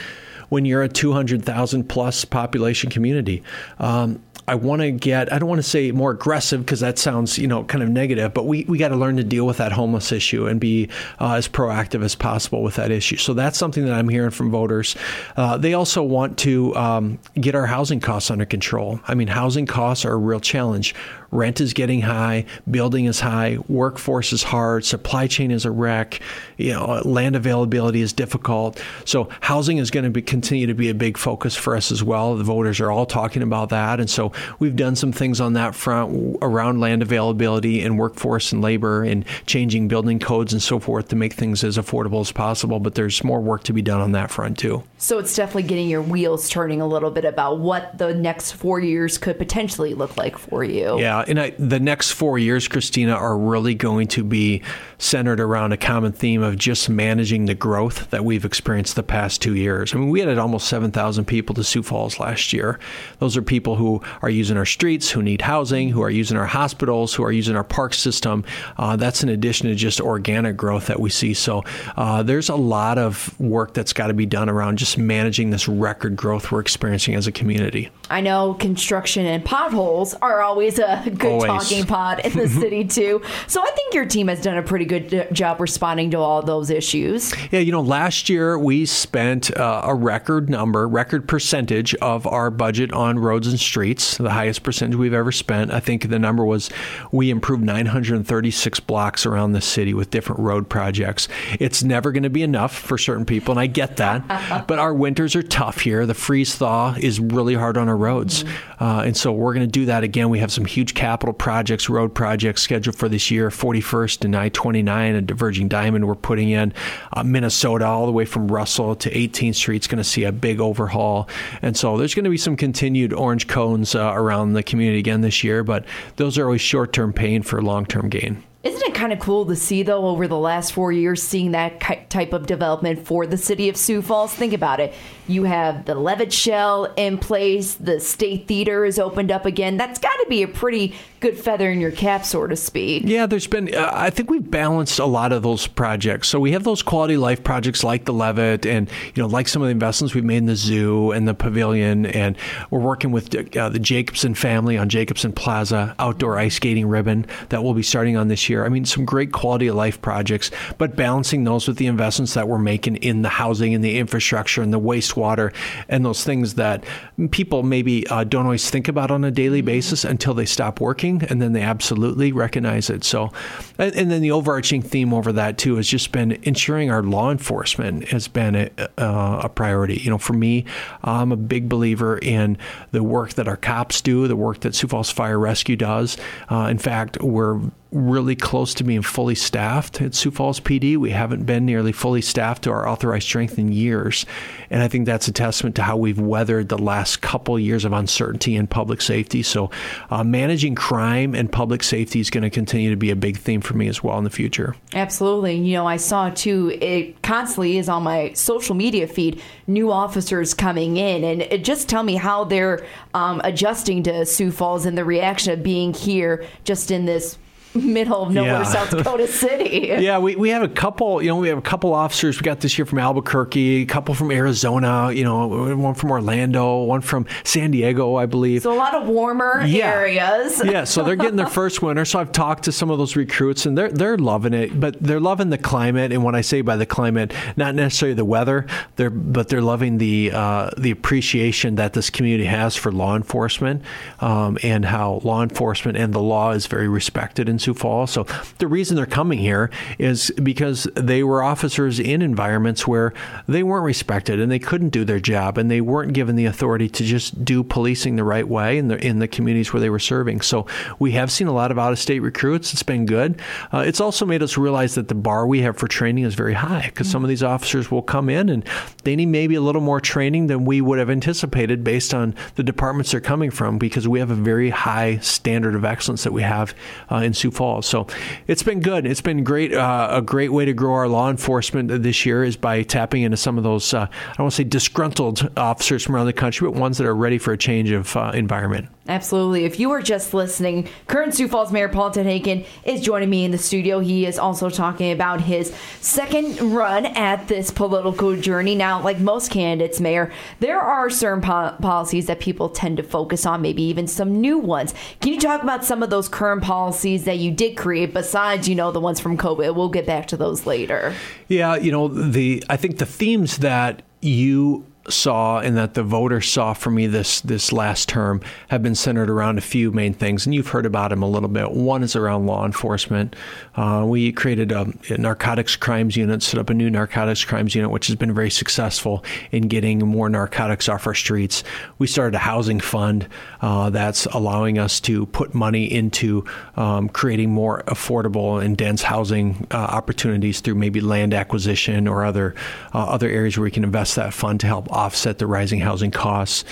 when 0.50 0.64
you're 0.64 0.82
a 0.82 0.88
200,000 0.88 1.88
plus 1.88 2.24
population 2.24 2.90
community. 2.90 3.42
Um, 3.78 4.20
I 4.50 4.56
want 4.56 4.82
to 4.82 4.90
get, 4.90 5.32
I 5.32 5.38
don't 5.38 5.48
want 5.48 5.60
to 5.60 5.68
say 5.68 5.92
more 5.92 6.10
aggressive 6.10 6.66
because 6.66 6.80
that 6.80 6.98
sounds, 6.98 7.38
you 7.38 7.46
know, 7.46 7.62
kind 7.62 7.84
of 7.84 7.88
negative, 7.88 8.34
but 8.34 8.46
we, 8.46 8.64
we 8.64 8.78
got 8.78 8.88
to 8.88 8.96
learn 8.96 9.16
to 9.18 9.22
deal 9.22 9.46
with 9.46 9.58
that 9.58 9.70
homeless 9.70 10.10
issue 10.10 10.48
and 10.48 10.58
be 10.58 10.88
uh, 11.20 11.34
as 11.34 11.46
proactive 11.46 12.02
as 12.02 12.16
possible 12.16 12.64
with 12.64 12.74
that 12.74 12.90
issue. 12.90 13.16
So 13.16 13.32
that's 13.32 13.56
something 13.56 13.84
that 13.84 13.94
I'm 13.94 14.08
hearing 14.08 14.32
from 14.32 14.50
voters. 14.50 14.96
Uh, 15.36 15.56
they 15.56 15.74
also 15.74 16.02
want 16.02 16.36
to 16.38 16.74
um, 16.74 17.20
get 17.34 17.54
our 17.54 17.66
housing 17.66 18.00
costs 18.00 18.28
under 18.28 18.44
control. 18.44 18.98
I 19.06 19.14
mean, 19.14 19.28
housing 19.28 19.66
costs 19.66 20.04
are 20.04 20.14
a 20.14 20.18
real 20.18 20.40
challenge. 20.40 20.96
Rent 21.32 21.60
is 21.60 21.72
getting 21.72 22.00
high, 22.00 22.44
building 22.68 23.04
is 23.04 23.20
high, 23.20 23.58
workforce 23.68 24.32
is 24.32 24.42
hard, 24.42 24.84
supply 24.84 25.28
chain 25.28 25.52
is 25.52 25.64
a 25.64 25.70
wreck, 25.70 26.20
you 26.56 26.72
know, 26.72 27.00
land 27.04 27.36
availability 27.36 28.00
is 28.00 28.12
difficult. 28.12 28.82
So 29.04 29.28
housing 29.40 29.78
is 29.78 29.92
going 29.92 30.02
to 30.02 30.10
be, 30.10 30.22
continue 30.22 30.66
to 30.66 30.74
be 30.74 30.88
a 30.88 30.94
big 30.94 31.16
focus 31.16 31.54
for 31.54 31.76
us 31.76 31.92
as 31.92 32.02
well. 32.02 32.34
The 32.34 32.42
voters 32.42 32.80
are 32.80 32.90
all 32.90 33.06
talking 33.06 33.42
about 33.42 33.68
that, 33.68 34.00
and 34.00 34.10
so 34.10 34.32
we've 34.58 34.76
done 34.76 34.96
some 34.96 35.12
things 35.12 35.40
on 35.40 35.54
that 35.54 35.74
front 35.74 36.38
around 36.42 36.80
land 36.80 37.02
availability 37.02 37.82
and 37.82 37.98
workforce 37.98 38.52
and 38.52 38.62
labor 38.62 39.02
and 39.02 39.24
changing 39.46 39.88
building 39.88 40.18
codes 40.18 40.52
and 40.52 40.62
so 40.62 40.78
forth 40.78 41.08
to 41.08 41.16
make 41.16 41.32
things 41.32 41.64
as 41.64 41.76
affordable 41.76 42.20
as 42.20 42.32
possible. 42.32 42.80
But 42.80 42.94
there's 42.94 43.22
more 43.24 43.40
work 43.40 43.62
to 43.64 43.72
be 43.72 43.82
done 43.82 44.00
on 44.00 44.12
that 44.12 44.30
front 44.30 44.58
too. 44.58 44.82
So 44.98 45.18
it's 45.18 45.34
definitely 45.34 45.64
getting 45.64 45.88
your 45.88 46.02
wheels 46.02 46.48
turning 46.48 46.80
a 46.80 46.86
little 46.86 47.10
bit 47.10 47.24
about 47.24 47.58
what 47.58 47.96
the 47.96 48.14
next 48.14 48.52
four 48.52 48.80
years 48.80 49.18
could 49.18 49.38
potentially 49.38 49.94
look 49.94 50.16
like 50.16 50.38
for 50.38 50.62
you. 50.64 50.98
Yeah, 50.98 51.24
and 51.26 51.40
I, 51.40 51.50
the 51.58 51.80
next 51.80 52.12
four 52.12 52.38
years, 52.38 52.68
Christina, 52.68 53.12
are 53.12 53.36
really 53.36 53.74
going 53.74 54.08
to 54.08 54.24
be 54.24 54.62
centered 54.98 55.40
around 55.40 55.72
a 55.72 55.76
common 55.76 56.12
theme 56.12 56.42
of 56.42 56.56
just 56.56 56.88
managing 56.88 57.46
the 57.46 57.54
growth 57.54 58.10
that 58.10 58.24
we've 58.24 58.44
experienced 58.44 58.96
the 58.96 59.02
past 59.02 59.40
two 59.40 59.54
years. 59.54 59.94
I 59.94 59.98
mean, 59.98 60.10
we 60.10 60.22
added 60.22 60.38
almost 60.38 60.68
7,000 60.68 61.24
people 61.24 61.54
to 61.54 61.64
Sioux 61.64 61.82
Falls 61.82 62.18
last 62.20 62.52
year. 62.52 62.78
Those 63.18 63.36
are 63.36 63.42
people 63.42 63.76
who 63.76 64.02
are 64.22 64.30
using 64.30 64.56
our 64.56 64.66
streets, 64.66 65.10
who 65.10 65.22
need 65.22 65.42
housing, 65.42 65.88
who 65.88 66.02
are 66.02 66.10
using 66.10 66.36
our 66.36 66.46
hospitals, 66.46 67.14
who 67.14 67.24
are 67.24 67.32
using 67.32 67.56
our 67.56 67.64
park 67.64 67.94
system. 67.94 68.44
Uh, 68.76 68.96
that's 68.96 69.22
in 69.22 69.28
addition 69.28 69.68
to 69.68 69.74
just 69.74 70.00
organic 70.00 70.56
growth 70.56 70.86
that 70.86 71.00
we 71.00 71.10
see. 71.10 71.34
So 71.34 71.64
uh, 71.96 72.22
there's 72.22 72.48
a 72.48 72.56
lot 72.56 72.98
of 72.98 73.38
work 73.40 73.74
that's 73.74 73.92
got 73.92 74.08
to 74.08 74.14
be 74.14 74.26
done 74.26 74.48
around 74.48 74.78
just 74.78 74.98
managing 74.98 75.50
this 75.50 75.68
record 75.68 76.16
growth 76.16 76.50
we're 76.50 76.60
experiencing 76.60 77.14
as 77.14 77.26
a 77.26 77.32
community. 77.32 77.90
I 78.10 78.20
know 78.20 78.54
construction 78.54 79.26
and 79.26 79.44
potholes 79.44 80.14
are 80.14 80.42
always 80.42 80.78
a 80.78 81.02
good 81.06 81.32
always. 81.32 81.46
talking 81.46 81.84
pod 81.86 82.20
in 82.20 82.32
the 82.32 82.48
city 82.60 82.84
too. 82.84 83.22
So 83.46 83.62
I 83.62 83.70
think 83.70 83.94
your 83.94 84.06
team 84.06 84.28
has 84.28 84.42
done 84.42 84.56
a 84.56 84.62
pretty 84.62 84.84
good 84.84 85.28
job 85.32 85.60
responding 85.60 86.10
to 86.12 86.18
all 86.18 86.42
those 86.42 86.70
issues. 86.70 87.32
Yeah, 87.50 87.60
you 87.60 87.72
know, 87.72 87.80
last 87.80 88.28
year 88.28 88.58
we 88.58 88.86
spent 88.86 89.56
uh, 89.56 89.82
a 89.84 89.94
record 89.94 90.50
number, 90.50 90.88
record 90.88 91.28
percentage 91.28 91.94
of 91.96 92.26
our 92.26 92.50
budget 92.50 92.92
on 92.92 93.18
roads 93.18 93.46
and 93.46 93.58
streets. 93.58 94.09
The 94.16 94.30
highest 94.30 94.62
percentage 94.62 94.96
we've 94.96 95.14
ever 95.14 95.32
spent. 95.32 95.70
I 95.70 95.80
think 95.80 96.08
the 96.08 96.18
number 96.18 96.44
was 96.44 96.70
we 97.12 97.30
improved 97.30 97.62
936 97.62 98.80
blocks 98.80 99.26
around 99.26 99.52
the 99.52 99.60
city 99.60 99.94
with 99.94 100.10
different 100.10 100.40
road 100.40 100.68
projects. 100.68 101.28
It's 101.58 101.82
never 101.82 102.12
going 102.12 102.22
to 102.22 102.30
be 102.30 102.42
enough 102.42 102.76
for 102.76 102.98
certain 102.98 103.24
people, 103.24 103.52
and 103.52 103.60
I 103.60 103.66
get 103.66 103.96
that. 103.96 104.64
but 104.66 104.78
our 104.78 104.94
winters 104.94 105.36
are 105.36 105.42
tough 105.42 105.80
here. 105.80 106.06
The 106.06 106.14
freeze 106.14 106.54
thaw 106.54 106.94
is 106.98 107.20
really 107.20 107.54
hard 107.54 107.76
on 107.76 107.88
our 107.88 107.96
roads. 107.96 108.44
Mm-hmm. 108.44 108.84
Uh, 108.84 109.02
and 109.02 109.16
so 109.16 109.30
we're 109.32 109.54
going 109.54 109.66
to 109.66 109.70
do 109.70 109.86
that 109.86 110.04
again. 110.04 110.30
We 110.30 110.38
have 110.38 110.50
some 110.50 110.64
huge 110.64 110.94
capital 110.94 111.34
projects, 111.34 111.88
road 111.88 112.14
projects 112.14 112.62
scheduled 112.62 112.96
for 112.96 113.08
this 113.08 113.30
year 113.30 113.50
41st 113.50 114.24
and 114.24 114.36
I 114.36 114.48
29, 114.48 115.14
a 115.14 115.20
diverging 115.20 115.68
diamond 115.68 116.06
we're 116.06 116.14
putting 116.14 116.50
in. 116.50 116.72
Uh, 117.12 117.22
Minnesota, 117.22 117.86
all 117.86 118.06
the 118.06 118.12
way 118.12 118.24
from 118.24 118.48
Russell 118.48 118.96
to 118.96 119.10
18th 119.10 119.56
Street, 119.56 119.82
is 119.82 119.86
going 119.86 119.98
to 119.98 120.04
see 120.04 120.24
a 120.24 120.32
big 120.32 120.60
overhaul. 120.60 121.28
And 121.62 121.76
so 121.76 121.96
there's 121.96 122.14
going 122.14 122.24
to 122.24 122.30
be 122.30 122.38
some 122.38 122.56
continued 122.56 123.12
orange 123.12 123.46
cones 123.46 123.94
uh, 123.94 123.99
Uh, 124.00 124.14
around 124.14 124.54
the 124.54 124.62
community 124.62 124.98
again 124.98 125.20
this 125.20 125.44
year, 125.44 125.62
but 125.62 125.84
those 126.16 126.38
are 126.38 126.44
always 126.44 126.62
short 126.62 126.90
term 126.90 127.12
pain 127.12 127.42
for 127.42 127.60
long 127.60 127.84
term 127.84 128.08
gain. 128.08 128.42
Isn't 128.62 128.82
it 128.82 128.94
kind 128.94 129.10
of 129.10 129.18
cool 129.20 129.46
to 129.46 129.56
see, 129.56 129.82
though, 129.82 130.06
over 130.06 130.28
the 130.28 130.36
last 130.36 130.74
four 130.74 130.92
years, 130.92 131.22
seeing 131.22 131.52
that 131.52 131.80
type 132.10 132.34
of 132.34 132.46
development 132.46 133.06
for 133.06 133.26
the 133.26 133.38
city 133.38 133.70
of 133.70 133.76
Sioux 133.76 134.02
Falls? 134.02 134.34
Think 134.34 134.52
about 134.52 134.80
it. 134.80 134.92
You 135.26 135.44
have 135.44 135.86
the 135.86 135.94
Levitt 135.94 136.30
Shell 136.30 136.92
in 136.96 137.16
place, 137.16 137.74
the 137.74 138.00
State 138.00 138.48
Theater 138.48 138.84
is 138.84 138.98
opened 138.98 139.30
up 139.30 139.46
again. 139.46 139.78
That's 139.78 139.98
got 139.98 140.14
to 140.14 140.26
be 140.28 140.42
a 140.42 140.48
pretty 140.48 140.94
good 141.20 141.38
feather 141.38 141.70
in 141.70 141.80
your 141.80 141.92
cap, 141.92 142.26
so 142.26 142.46
to 142.46 142.56
speak. 142.56 143.04
Yeah, 143.06 143.26
there's 143.26 143.46
been, 143.46 143.74
uh, 143.74 143.90
I 143.92 144.10
think 144.10 144.28
we've 144.28 144.50
balanced 144.50 144.98
a 144.98 145.06
lot 145.06 145.32
of 145.32 145.42
those 145.42 145.66
projects. 145.66 146.28
So 146.28 146.38
we 146.38 146.52
have 146.52 146.64
those 146.64 146.82
quality 146.82 147.16
life 147.16 147.42
projects 147.42 147.82
like 147.82 148.04
the 148.04 148.12
Levitt 148.12 148.66
and, 148.66 148.90
you 149.14 149.22
know, 149.22 149.28
like 149.28 149.48
some 149.48 149.62
of 149.62 149.68
the 149.68 149.72
investments 149.72 150.14
we've 150.14 150.24
made 150.24 150.38
in 150.38 150.46
the 150.46 150.56
zoo 150.56 151.12
and 151.12 151.26
the 151.26 151.34
pavilion. 151.34 152.06
And 152.06 152.36
we're 152.70 152.80
working 152.80 153.12
with 153.12 153.56
uh, 153.56 153.70
the 153.70 153.78
Jacobson 153.78 154.34
family 154.34 154.76
on 154.76 154.90
Jacobson 154.90 155.32
Plaza 155.32 155.94
outdoor 155.98 156.38
ice 156.38 156.56
skating 156.56 156.88
ribbon 156.88 157.24
that 157.48 157.62
we'll 157.62 157.74
be 157.74 157.82
starting 157.82 158.16
on 158.16 158.28
this 158.28 158.49
year. 158.50 158.66
I 158.66 158.68
mean, 158.68 158.84
some 158.84 159.06
great 159.06 159.32
quality 159.32 159.68
of 159.68 159.76
life 159.76 160.02
projects, 160.02 160.50
but 160.76 160.96
balancing 160.96 161.44
those 161.44 161.66
with 161.66 161.78
the 161.78 161.86
investments 161.86 162.34
that 162.34 162.48
we're 162.48 162.58
making 162.58 162.96
in 162.96 163.22
the 163.22 163.30
housing 163.30 163.74
and 163.74 163.82
the 163.82 163.98
infrastructure 163.98 164.60
and 164.60 164.72
the 164.72 164.80
wastewater 164.80 165.54
and 165.88 166.04
those 166.04 166.24
things 166.24 166.54
that 166.54 166.84
people 167.30 167.62
maybe 167.62 168.06
uh, 168.08 168.24
don't 168.24 168.44
always 168.44 168.68
think 168.68 168.88
about 168.88 169.10
on 169.10 169.24
a 169.24 169.30
daily 169.30 169.62
basis 169.62 170.04
until 170.04 170.34
they 170.34 170.44
stop 170.44 170.80
working 170.80 171.22
and 171.30 171.40
then 171.40 171.52
they 171.52 171.62
absolutely 171.62 172.32
recognize 172.32 172.90
it. 172.90 173.04
So, 173.04 173.32
and, 173.78 173.94
and 173.94 174.10
then 174.10 174.20
the 174.20 174.32
overarching 174.32 174.82
theme 174.82 175.14
over 175.14 175.32
that 175.32 175.56
too 175.56 175.76
has 175.76 175.88
just 175.88 176.12
been 176.12 176.32
ensuring 176.42 176.90
our 176.90 177.02
law 177.02 177.30
enforcement 177.30 178.08
has 178.08 178.28
been 178.28 178.54
a, 178.54 178.70
uh, 178.98 179.42
a 179.44 179.48
priority. 179.48 179.98
You 179.98 180.10
know, 180.10 180.18
for 180.18 180.32
me, 180.32 180.64
I'm 181.02 181.32
a 181.32 181.36
big 181.36 181.68
believer 181.68 182.18
in 182.18 182.58
the 182.90 183.02
work 183.02 183.34
that 183.34 183.48
our 183.48 183.56
cops 183.56 184.00
do, 184.00 184.26
the 184.26 184.36
work 184.36 184.60
that 184.60 184.74
Sioux 184.74 184.88
Falls 184.88 185.10
Fire 185.10 185.38
Rescue 185.38 185.76
does. 185.76 186.16
Uh, 186.50 186.68
in 186.70 186.78
fact, 186.78 187.20
we're 187.22 187.60
really 187.92 188.36
close 188.36 188.74
to 188.74 188.84
being 188.84 189.02
fully 189.02 189.34
staffed 189.34 190.00
at 190.00 190.14
Sioux 190.14 190.30
Falls 190.30 190.60
PD. 190.60 190.96
We 190.96 191.10
haven't 191.10 191.44
been 191.44 191.66
nearly 191.66 191.90
fully 191.90 192.20
staffed 192.20 192.62
to 192.64 192.70
our 192.70 192.88
authorized 192.88 193.24
strength 193.24 193.58
in 193.58 193.72
years. 193.72 194.26
And 194.70 194.82
I 194.82 194.88
think 194.88 195.06
that's 195.06 195.26
a 195.26 195.32
testament 195.32 195.74
to 195.76 195.82
how 195.82 195.96
we've 195.96 196.20
weathered 196.20 196.68
the 196.68 196.78
last 196.78 197.20
couple 197.20 197.58
years 197.58 197.84
of 197.84 197.92
uncertainty 197.92 198.54
in 198.54 198.68
public 198.68 199.00
safety. 199.00 199.42
So, 199.42 199.70
uh, 200.10 200.22
managing 200.22 200.76
crime 200.76 201.34
and 201.34 201.50
public 201.50 201.82
safety 201.82 202.20
is 202.20 202.30
going 202.30 202.42
to 202.42 202.50
continue 202.50 202.90
to 202.90 202.96
be 202.96 203.10
a 203.10 203.16
big 203.16 203.38
theme 203.38 203.60
for 203.60 203.74
me 203.74 203.88
as 203.88 204.04
well 204.04 204.18
in 204.18 204.24
the 204.24 204.30
future. 204.30 204.76
Absolutely. 204.94 205.56
You 205.56 205.74
know, 205.74 205.86
I 205.86 205.96
saw 205.96 206.30
too, 206.30 206.78
it 206.80 207.20
constantly 207.22 207.78
is 207.78 207.88
on 207.88 208.04
my 208.04 208.32
social 208.34 208.76
media 208.76 209.08
feed, 209.08 209.42
new 209.66 209.90
officers 209.90 210.54
coming 210.54 210.96
in. 210.96 211.24
And 211.24 211.42
it 211.42 211.64
just 211.64 211.88
tell 211.88 212.04
me 212.04 212.14
how 212.14 212.44
they're 212.44 212.86
um, 213.14 213.40
adjusting 213.42 214.04
to 214.04 214.24
Sioux 214.26 214.52
Falls 214.52 214.86
and 214.86 214.96
the 214.96 215.04
reaction 215.04 215.52
of 215.52 215.64
being 215.64 215.92
here 215.92 216.44
just 216.64 216.92
in 216.92 217.04
this 217.04 217.36
middle 217.74 218.22
of 218.22 218.32
nowhere, 218.32 218.52
yeah. 218.52 218.62
South 218.64 218.90
Dakota 218.90 219.26
City. 219.28 219.88
yeah, 220.00 220.18
we, 220.18 220.36
we 220.36 220.50
have 220.50 220.62
a 220.62 220.68
couple, 220.68 221.22
you 221.22 221.28
know, 221.28 221.36
we 221.36 221.48
have 221.48 221.58
a 221.58 221.62
couple 221.62 221.94
officers 221.94 222.38
we 222.38 222.42
got 222.42 222.60
this 222.60 222.76
year 222.78 222.86
from 222.86 222.98
Albuquerque, 222.98 223.82
a 223.82 223.86
couple 223.86 224.14
from 224.14 224.30
Arizona, 224.30 225.12
you 225.12 225.24
know, 225.24 225.76
one 225.76 225.94
from 225.94 226.10
Orlando, 226.10 226.82
one 226.82 227.00
from 227.00 227.26
San 227.44 227.70
Diego, 227.70 228.16
I 228.16 228.26
believe. 228.26 228.62
So 228.62 228.72
a 228.72 228.74
lot 228.74 228.94
of 228.94 229.06
warmer 229.06 229.62
yeah. 229.66 229.90
areas. 229.90 230.62
yeah, 230.64 230.84
so 230.84 231.04
they're 231.04 231.16
getting 231.16 231.36
their 231.36 231.46
first 231.60 231.82
winter. 231.82 232.04
So 232.04 232.18
I've 232.18 232.32
talked 232.32 232.64
to 232.64 232.72
some 232.72 232.90
of 232.90 232.98
those 232.98 233.16
recruits 233.16 233.66
and 233.66 233.76
they're 233.76 233.90
they're 233.90 234.18
loving 234.18 234.54
it, 234.54 234.78
but 234.78 235.00
they're 235.00 235.20
loving 235.20 235.50
the 235.50 235.58
climate. 235.58 236.12
And 236.12 236.24
when 236.24 236.34
I 236.34 236.40
say 236.40 236.62
by 236.62 236.76
the 236.76 236.86
climate, 236.86 237.32
not 237.56 237.74
necessarily 237.74 238.14
the 238.14 238.24
weather, 238.24 238.66
they're 238.96 239.10
but 239.10 239.48
they're 239.48 239.62
loving 239.62 239.98
the 239.98 240.32
uh, 240.32 240.70
the 240.76 240.90
appreciation 240.90 241.76
that 241.76 241.92
this 241.92 242.10
community 242.10 242.46
has 242.46 242.76
for 242.76 242.90
law 242.90 243.16
enforcement 243.16 243.82
um, 244.20 244.58
and 244.62 244.84
how 244.84 245.20
law 245.22 245.42
enforcement 245.42 245.96
and 245.96 246.12
the 246.12 246.20
law 246.20 246.50
is 246.50 246.66
very 246.66 246.88
respected 246.88 247.48
in 247.48 247.59
Sioux 247.60 247.74
Falls. 247.74 248.10
So 248.10 248.26
the 248.58 248.66
reason 248.66 248.96
they're 248.96 249.06
coming 249.06 249.38
here 249.38 249.70
is 249.98 250.30
because 250.42 250.88
they 250.94 251.22
were 251.22 251.42
officers 251.42 252.00
in 252.00 252.22
environments 252.22 252.86
where 252.86 253.12
they 253.46 253.62
weren't 253.62 253.84
respected 253.84 254.40
and 254.40 254.50
they 254.50 254.58
couldn't 254.58 254.90
do 254.90 255.04
their 255.04 255.20
job 255.20 255.58
and 255.58 255.70
they 255.70 255.80
weren't 255.80 256.12
given 256.12 256.36
the 256.36 256.46
authority 256.46 256.88
to 256.88 257.04
just 257.04 257.44
do 257.44 257.62
policing 257.62 258.16
the 258.16 258.24
right 258.24 258.48
way 258.48 258.78
in 258.78 258.88
the 258.88 258.96
in 259.04 259.18
the 259.18 259.28
communities 259.28 259.72
where 259.72 259.80
they 259.80 259.90
were 259.90 259.98
serving. 259.98 260.40
So 260.40 260.66
we 260.98 261.12
have 261.12 261.30
seen 261.30 261.46
a 261.46 261.52
lot 261.52 261.70
of 261.70 261.78
out 261.78 261.92
of 261.92 261.98
state 261.98 262.20
recruits. 262.20 262.72
It's 262.72 262.82
been 262.82 263.06
good. 263.06 263.40
Uh, 263.72 263.84
it's 263.86 264.00
also 264.00 264.26
made 264.26 264.42
us 264.42 264.56
realize 264.56 264.94
that 264.94 265.08
the 265.08 265.14
bar 265.14 265.46
we 265.46 265.62
have 265.62 265.76
for 265.76 265.88
training 265.88 266.24
is 266.24 266.34
very 266.34 266.54
high 266.54 266.86
because 266.86 267.06
mm-hmm. 267.06 267.12
some 267.12 267.24
of 267.24 267.28
these 267.28 267.42
officers 267.42 267.90
will 267.90 268.02
come 268.02 268.28
in 268.28 268.48
and 268.48 268.64
they 269.04 269.16
need 269.16 269.26
maybe 269.26 269.54
a 269.54 269.60
little 269.60 269.80
more 269.80 270.00
training 270.00 270.46
than 270.46 270.64
we 270.64 270.80
would 270.80 270.98
have 270.98 271.10
anticipated 271.10 271.84
based 271.84 272.14
on 272.14 272.34
the 272.56 272.62
departments 272.62 273.10
they're 273.10 273.20
coming 273.20 273.50
from 273.50 273.78
because 273.78 274.06
we 274.08 274.18
have 274.18 274.30
a 274.30 274.34
very 274.34 274.70
high 274.70 275.18
standard 275.18 275.74
of 275.74 275.84
excellence 275.84 276.24
that 276.24 276.32
we 276.32 276.42
have 276.42 276.74
uh, 277.10 277.16
in 277.16 277.34
Sioux 277.34 277.49
Falls. 277.50 277.86
So 277.86 278.06
it's 278.46 278.62
been 278.62 278.80
good. 278.80 279.06
It's 279.06 279.20
been 279.20 279.44
great. 279.44 279.72
Uh, 279.72 280.08
a 280.10 280.22
great 280.22 280.52
way 280.52 280.64
to 280.64 280.72
grow 280.72 280.94
our 280.94 281.08
law 281.08 281.30
enforcement 281.30 282.02
this 282.02 282.24
year 282.26 282.44
is 282.44 282.56
by 282.56 282.82
tapping 282.82 283.22
into 283.22 283.36
some 283.36 283.58
of 283.58 283.64
those, 283.64 283.92
uh, 283.94 284.06
I 284.10 284.26
don't 284.34 284.44
want 284.44 284.52
to 284.52 284.56
say 284.56 284.64
disgruntled 284.64 285.50
officers 285.56 286.04
from 286.04 286.16
around 286.16 286.26
the 286.26 286.32
country, 286.32 286.68
but 286.68 286.78
ones 286.78 286.98
that 286.98 287.06
are 287.06 287.14
ready 287.14 287.38
for 287.38 287.52
a 287.52 287.58
change 287.58 287.90
of 287.90 288.16
uh, 288.16 288.32
environment. 288.34 288.88
Absolutely. 289.10 289.64
If 289.64 289.80
you 289.80 289.88
were 289.88 290.02
just 290.02 290.32
listening, 290.32 290.88
current 291.08 291.34
Sioux 291.34 291.48
Falls 291.48 291.72
Mayor 291.72 291.88
Paul 291.88 292.12
Tenhaken 292.12 292.64
is 292.84 293.00
joining 293.00 293.28
me 293.28 293.44
in 293.44 293.50
the 293.50 293.58
studio. 293.58 293.98
He 293.98 294.24
is 294.24 294.38
also 294.38 294.70
talking 294.70 295.10
about 295.10 295.40
his 295.40 295.74
second 296.00 296.72
run 296.72 297.06
at 297.06 297.48
this 297.48 297.72
political 297.72 298.36
journey. 298.36 298.76
Now, 298.76 299.02
like 299.02 299.18
most 299.18 299.50
candidates, 299.50 300.00
Mayor, 300.00 300.32
there 300.60 300.80
are 300.80 301.10
certain 301.10 301.42
po- 301.42 301.74
policies 301.82 302.26
that 302.26 302.38
people 302.38 302.68
tend 302.68 302.98
to 302.98 303.02
focus 303.02 303.44
on, 303.44 303.60
maybe 303.62 303.82
even 303.82 304.06
some 304.06 304.40
new 304.40 304.58
ones. 304.58 304.94
Can 305.20 305.32
you 305.32 305.40
talk 305.40 305.64
about 305.64 305.84
some 305.84 306.04
of 306.04 306.10
those 306.10 306.28
current 306.28 306.62
policies 306.62 307.24
that 307.24 307.38
you 307.38 307.50
did 307.50 307.76
create 307.76 308.14
besides, 308.14 308.68
you 308.68 308.76
know, 308.76 308.92
the 308.92 309.00
ones 309.00 309.18
from 309.18 309.36
COVID? 309.36 309.74
We'll 309.74 309.88
get 309.88 310.06
back 310.06 310.28
to 310.28 310.36
those 310.36 310.66
later. 310.66 311.12
Yeah, 311.48 311.74
you 311.74 311.90
know, 311.90 312.06
the 312.06 312.62
I 312.70 312.76
think 312.76 312.98
the 312.98 313.06
themes 313.06 313.58
that 313.58 314.02
you 314.20 314.86
saw 315.08 315.60
and 315.60 315.76
that 315.76 315.94
the 315.94 316.02
voters 316.02 316.48
saw 316.48 316.74
for 316.74 316.90
me 316.90 317.06
this 317.06 317.40
this 317.40 317.72
last 317.72 318.08
term 318.08 318.40
have 318.68 318.82
been 318.82 318.94
centered 318.94 319.30
around 319.30 319.58
a 319.58 319.62
few 319.62 319.90
main 319.90 320.12
things, 320.12 320.46
and 320.46 320.54
you've 320.54 320.68
heard 320.68 320.86
about 320.86 321.10
them 321.10 321.22
a 321.22 321.28
little 321.28 321.48
bit. 321.48 321.72
One 321.72 322.02
is 322.02 322.14
around 322.14 322.46
law 322.46 322.66
enforcement. 322.66 323.34
Uh, 323.74 324.04
we 324.06 324.32
created 324.32 324.72
a, 324.72 324.92
a, 325.08 325.18
narcotics 325.18 325.76
crimes 325.76 326.16
unit, 326.16 326.42
set 326.42 326.60
up 326.60 326.70
a 326.70 326.74
new 326.74 326.90
narcotics 326.90 327.44
crimes 327.44 327.74
unit, 327.74 327.90
which 327.90 328.08
has 328.08 328.16
been 328.16 328.34
very 328.34 328.50
successful 328.50 329.24
in 329.52 329.68
getting 329.68 330.00
more 330.00 330.28
narcotics 330.28 330.88
off 330.88 331.06
our 331.06 331.14
streets. 331.14 331.64
We 331.98 332.06
started 332.06 332.34
a 332.34 332.40
housing 332.40 332.80
fund 332.80 333.26
uh, 333.62 333.90
that's 333.90 334.26
allowing 334.26 334.78
us 334.78 335.00
to 335.00 335.26
put 335.26 335.54
money 335.54 335.90
into 335.90 336.44
um, 336.76 337.08
creating 337.08 337.50
more 337.50 337.82
affordable 337.86 338.62
and 338.62 338.76
dense 338.76 339.02
housing 339.02 339.66
uh, 339.70 339.76
opportunities 339.76 340.60
through 340.60 340.74
maybe 340.74 341.00
land 341.00 341.32
acquisition 341.32 342.06
or 342.06 342.24
other 342.24 342.54
uh, 342.94 343.06
other 343.06 343.28
areas 343.28 343.56
where 343.56 343.64
we 343.64 343.70
can 343.70 343.84
invest 343.84 344.16
that 344.16 344.32
fund 344.34 344.60
to 344.60 344.66
help 344.66 344.90
offset 345.00 345.38
the 345.38 345.46
rising 345.46 345.80
housing 345.80 346.10
costs. 346.10 346.64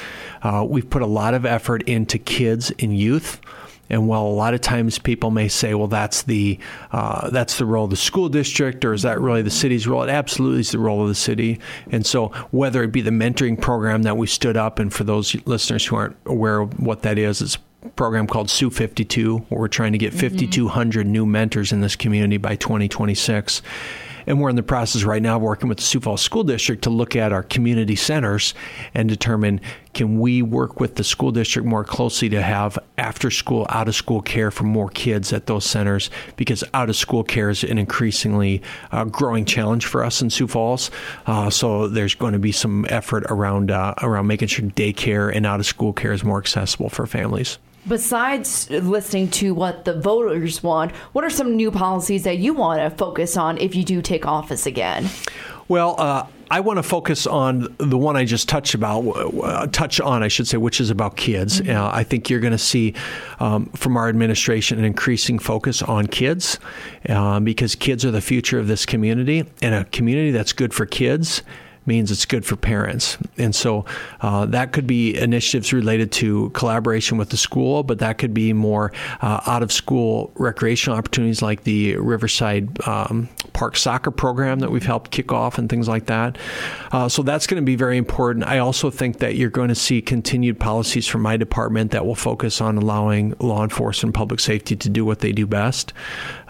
Uh, 0.42 0.64
we've 0.68 0.88
put 0.88 1.02
a 1.02 1.06
lot 1.06 1.34
of 1.34 1.44
effort 1.46 1.82
into 1.88 2.18
kids 2.18 2.72
and 2.78 2.96
youth. 2.96 3.40
And 3.90 4.06
while 4.06 4.26
a 4.26 4.28
lot 4.28 4.52
of 4.52 4.60
times 4.60 4.98
people 4.98 5.30
may 5.30 5.48
say, 5.48 5.72
"Well, 5.72 5.86
that's 5.86 6.22
the 6.22 6.58
uh, 6.92 7.30
that's 7.30 7.56
the 7.56 7.64
role 7.64 7.84
of 7.84 7.90
the 7.90 7.96
school 7.96 8.28
district, 8.28 8.84
or 8.84 8.92
is 8.92 9.02
that 9.02 9.18
really 9.18 9.40
the 9.40 9.50
city's 9.50 9.86
role?" 9.86 10.02
It 10.02 10.10
absolutely 10.10 10.60
is 10.60 10.72
the 10.72 10.78
role 10.78 11.00
of 11.00 11.08
the 11.08 11.14
city. 11.14 11.58
And 11.90 12.04
so, 12.04 12.28
whether 12.50 12.82
it 12.82 12.92
be 12.92 13.00
the 13.00 13.10
mentoring 13.10 13.58
program 13.58 14.02
that 14.02 14.18
we 14.18 14.26
stood 14.26 14.58
up, 14.58 14.78
and 14.78 14.92
for 14.92 15.04
those 15.04 15.34
listeners 15.46 15.86
who 15.86 15.96
aren't 15.96 16.16
aware 16.26 16.60
of 16.60 16.78
what 16.78 17.00
that 17.02 17.16
is, 17.16 17.40
it's 17.40 17.56
a 17.82 17.88
program 17.90 18.26
called 18.26 18.50
Sue 18.50 18.68
52, 18.68 19.38
where 19.48 19.60
we're 19.60 19.68
trying 19.68 19.92
to 19.92 19.98
get 19.98 20.12
5,200 20.12 21.06
mm-hmm. 21.06 21.12
new 21.12 21.24
mentors 21.24 21.72
in 21.72 21.80
this 21.80 21.96
community 21.96 22.36
by 22.36 22.56
2026 22.56 23.62
And 24.28 24.42
we're 24.42 24.50
in 24.50 24.56
the 24.56 24.62
process 24.62 25.04
right 25.04 25.22
now 25.22 25.36
of 25.36 25.42
working 25.42 25.70
with 25.70 25.78
the 25.78 25.84
Sioux 25.84 26.00
Falls 26.00 26.20
School 26.20 26.44
District 26.44 26.82
to 26.82 26.90
look 26.90 27.16
at 27.16 27.32
our 27.32 27.42
community 27.42 27.96
centers 27.96 28.52
and 28.92 29.08
determine 29.08 29.58
can 29.94 30.20
we 30.20 30.42
work 30.42 30.80
with 30.80 30.96
the 30.96 31.02
school 31.02 31.32
district 31.32 31.66
more 31.66 31.82
closely 31.82 32.28
to 32.28 32.42
have 32.42 32.78
after 32.98 33.30
school, 33.30 33.66
out 33.70 33.88
of 33.88 33.94
school 33.94 34.20
care 34.20 34.50
for 34.50 34.64
more 34.64 34.90
kids 34.90 35.32
at 35.32 35.46
those 35.46 35.64
centers 35.64 36.10
because 36.36 36.62
out 36.74 36.90
of 36.90 36.96
school 36.96 37.24
care 37.24 37.48
is 37.48 37.64
an 37.64 37.78
increasingly 37.78 38.60
uh, 38.92 39.04
growing 39.04 39.46
challenge 39.46 39.86
for 39.86 40.04
us 40.04 40.20
in 40.20 40.28
Sioux 40.28 40.46
Falls. 40.46 40.90
Uh, 41.26 41.48
so 41.48 41.88
there's 41.88 42.14
going 42.14 42.34
to 42.34 42.38
be 42.38 42.52
some 42.52 42.84
effort 42.90 43.24
around 43.30 43.70
uh, 43.70 43.94
around 44.02 44.26
making 44.26 44.48
sure 44.48 44.66
daycare 44.66 45.34
and 45.34 45.46
out 45.46 45.58
of 45.58 45.64
school 45.64 45.94
care 45.94 46.12
is 46.12 46.22
more 46.22 46.38
accessible 46.38 46.90
for 46.90 47.06
families. 47.06 47.58
Besides 47.88 48.70
listening 48.70 49.30
to 49.30 49.54
what 49.54 49.84
the 49.84 49.98
voters 49.98 50.62
want, 50.62 50.92
what 51.12 51.24
are 51.24 51.30
some 51.30 51.56
new 51.56 51.70
policies 51.70 52.24
that 52.24 52.38
you 52.38 52.52
want 52.52 52.80
to 52.80 52.96
focus 52.96 53.36
on 53.36 53.58
if 53.58 53.74
you 53.74 53.82
do 53.82 54.02
take 54.02 54.26
office 54.26 54.66
again? 54.66 55.08
Well, 55.68 55.96
uh, 55.98 56.26
I 56.50 56.60
want 56.60 56.78
to 56.78 56.82
focus 56.82 57.26
on 57.26 57.74
the 57.78 57.98
one 57.98 58.16
I 58.16 58.24
just 58.24 58.48
touched 58.48 58.74
about, 58.74 59.02
uh, 59.02 59.66
touch 59.66 60.00
on, 60.00 60.22
I 60.22 60.28
should 60.28 60.48
say, 60.48 60.56
which 60.56 60.80
is 60.80 60.88
about 60.88 61.16
kids. 61.16 61.60
Mm-hmm. 61.60 61.76
Uh, 61.76 61.90
I 61.92 62.04
think 62.04 62.30
you're 62.30 62.40
going 62.40 62.52
to 62.52 62.58
see 62.58 62.94
um, 63.38 63.66
from 63.70 63.96
our 63.96 64.08
administration 64.08 64.78
an 64.78 64.84
increasing 64.84 65.38
focus 65.38 65.82
on 65.82 66.06
kids 66.06 66.58
uh, 67.08 67.40
because 67.40 67.74
kids 67.74 68.04
are 68.04 68.10
the 68.10 68.22
future 68.22 68.58
of 68.58 68.66
this 68.66 68.86
community, 68.86 69.44
and 69.60 69.74
a 69.74 69.84
community 69.86 70.30
that's 70.30 70.52
good 70.52 70.72
for 70.72 70.86
kids 70.86 71.42
means 71.88 72.12
it's 72.12 72.24
good 72.24 72.46
for 72.46 72.54
parents. 72.54 73.18
And 73.36 73.54
so 73.54 73.84
uh, 74.20 74.46
that 74.46 74.72
could 74.72 74.86
be 74.86 75.16
initiatives 75.16 75.72
related 75.72 76.12
to 76.12 76.50
collaboration 76.50 77.18
with 77.18 77.30
the 77.30 77.36
school, 77.36 77.82
but 77.82 77.98
that 77.98 78.18
could 78.18 78.32
be 78.32 78.52
more 78.52 78.92
uh, 79.20 79.40
out 79.46 79.64
of 79.64 79.72
school 79.72 80.30
recreational 80.36 80.96
opportunities 80.96 81.42
like 81.42 81.64
the 81.64 81.96
Riverside 81.96 82.86
um, 82.86 83.28
Park 83.52 83.76
soccer 83.76 84.12
program 84.12 84.60
that 84.60 84.70
we've 84.70 84.86
helped 84.86 85.10
kick 85.10 85.32
off 85.32 85.58
and 85.58 85.68
things 85.68 85.88
like 85.88 86.06
that. 86.06 86.38
Uh, 86.92 87.08
so 87.08 87.22
that's 87.22 87.46
going 87.46 87.60
to 87.60 87.66
be 87.66 87.74
very 87.74 87.96
important. 87.96 88.46
I 88.46 88.58
also 88.58 88.90
think 88.90 89.18
that 89.18 89.34
you're 89.34 89.50
going 89.50 89.68
to 89.68 89.74
see 89.74 90.00
continued 90.00 90.60
policies 90.60 91.08
from 91.08 91.22
my 91.22 91.36
department 91.36 91.90
that 91.90 92.06
will 92.06 92.14
focus 92.14 92.60
on 92.60 92.76
allowing 92.76 93.34
law 93.40 93.64
enforcement 93.64 94.08
and 94.08 94.14
public 94.14 94.40
safety 94.40 94.76
to 94.76 94.88
do 94.88 95.04
what 95.04 95.20
they 95.20 95.32
do 95.32 95.46
best. 95.46 95.92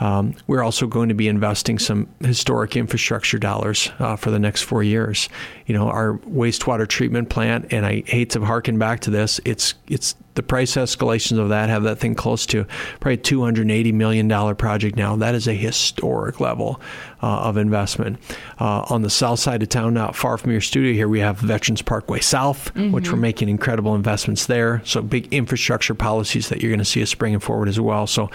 Um, 0.01 0.35
we're 0.47 0.63
also 0.63 0.87
going 0.87 1.09
to 1.09 1.15
be 1.15 1.29
investing 1.29 1.79
some 1.79 2.09
historic 2.21 2.77
infrastructure 2.77 3.39
dollars 3.39 3.91
uh, 3.99 4.17
for 4.17 4.31
the 4.31 4.39
next 4.39 4.63
four 4.63 4.83
years. 4.83 5.29
You 5.67 5.75
know, 5.75 5.89
our 5.89 6.19
wastewater 6.19 6.87
treatment 6.87 7.31
plant, 7.31 7.73
and 7.73 7.85
I 7.85 8.03
hate 8.07 8.31
to 8.31 8.45
harken 8.45 8.79
back 8.79 9.01
to 9.01 9.11
this, 9.11 9.41
it's 9.45 9.75
it's 9.89 10.15
the 10.39 10.43
price 10.45 10.77
escalations 10.77 11.37
of 11.37 11.49
that 11.49 11.69
have 11.69 11.83
that 11.83 11.99
thing 11.99 12.15
close 12.15 12.47
to 12.47 12.65
probably 13.01 13.19
$280 13.19 13.93
million 13.93 14.55
project 14.55 14.97
now. 14.97 15.17
That 15.17 15.35
is 15.35 15.49
a 15.49 15.53
historic 15.53 16.39
level 16.39 16.81
uh, 17.21 17.41
of 17.41 17.57
investment. 17.57 18.21
Uh, 18.61 18.87
on 18.89 19.03
the 19.03 19.11
south 19.11 19.41
side 19.41 19.65
of 19.65 19.69
town, 19.69 19.95
not 19.95 20.15
far 20.15 20.39
from 20.39 20.53
your 20.53 20.61
studio 20.61 20.93
here, 20.93 21.09
we 21.09 21.19
have 21.19 21.39
Veterans 21.39 21.83
Parkway 21.83 22.21
South, 22.21 22.73
mm-hmm. 22.75 22.93
which 22.93 23.11
we're 23.11 23.19
making 23.19 23.49
incredible 23.49 23.97
investments 23.97 24.47
there. 24.47 24.81
So 24.85 25.03
big 25.03 25.27
infrastructure 25.35 25.93
policies 25.93 26.51
that 26.51 26.63
you're 26.63 26.71
going 26.71 26.79
to 26.79 26.85
see 26.85 27.03
us 27.03 27.13
bringing 27.17 27.41
forward 27.41 27.69
as 27.69 27.81
well. 27.81 28.07
So 28.07 28.31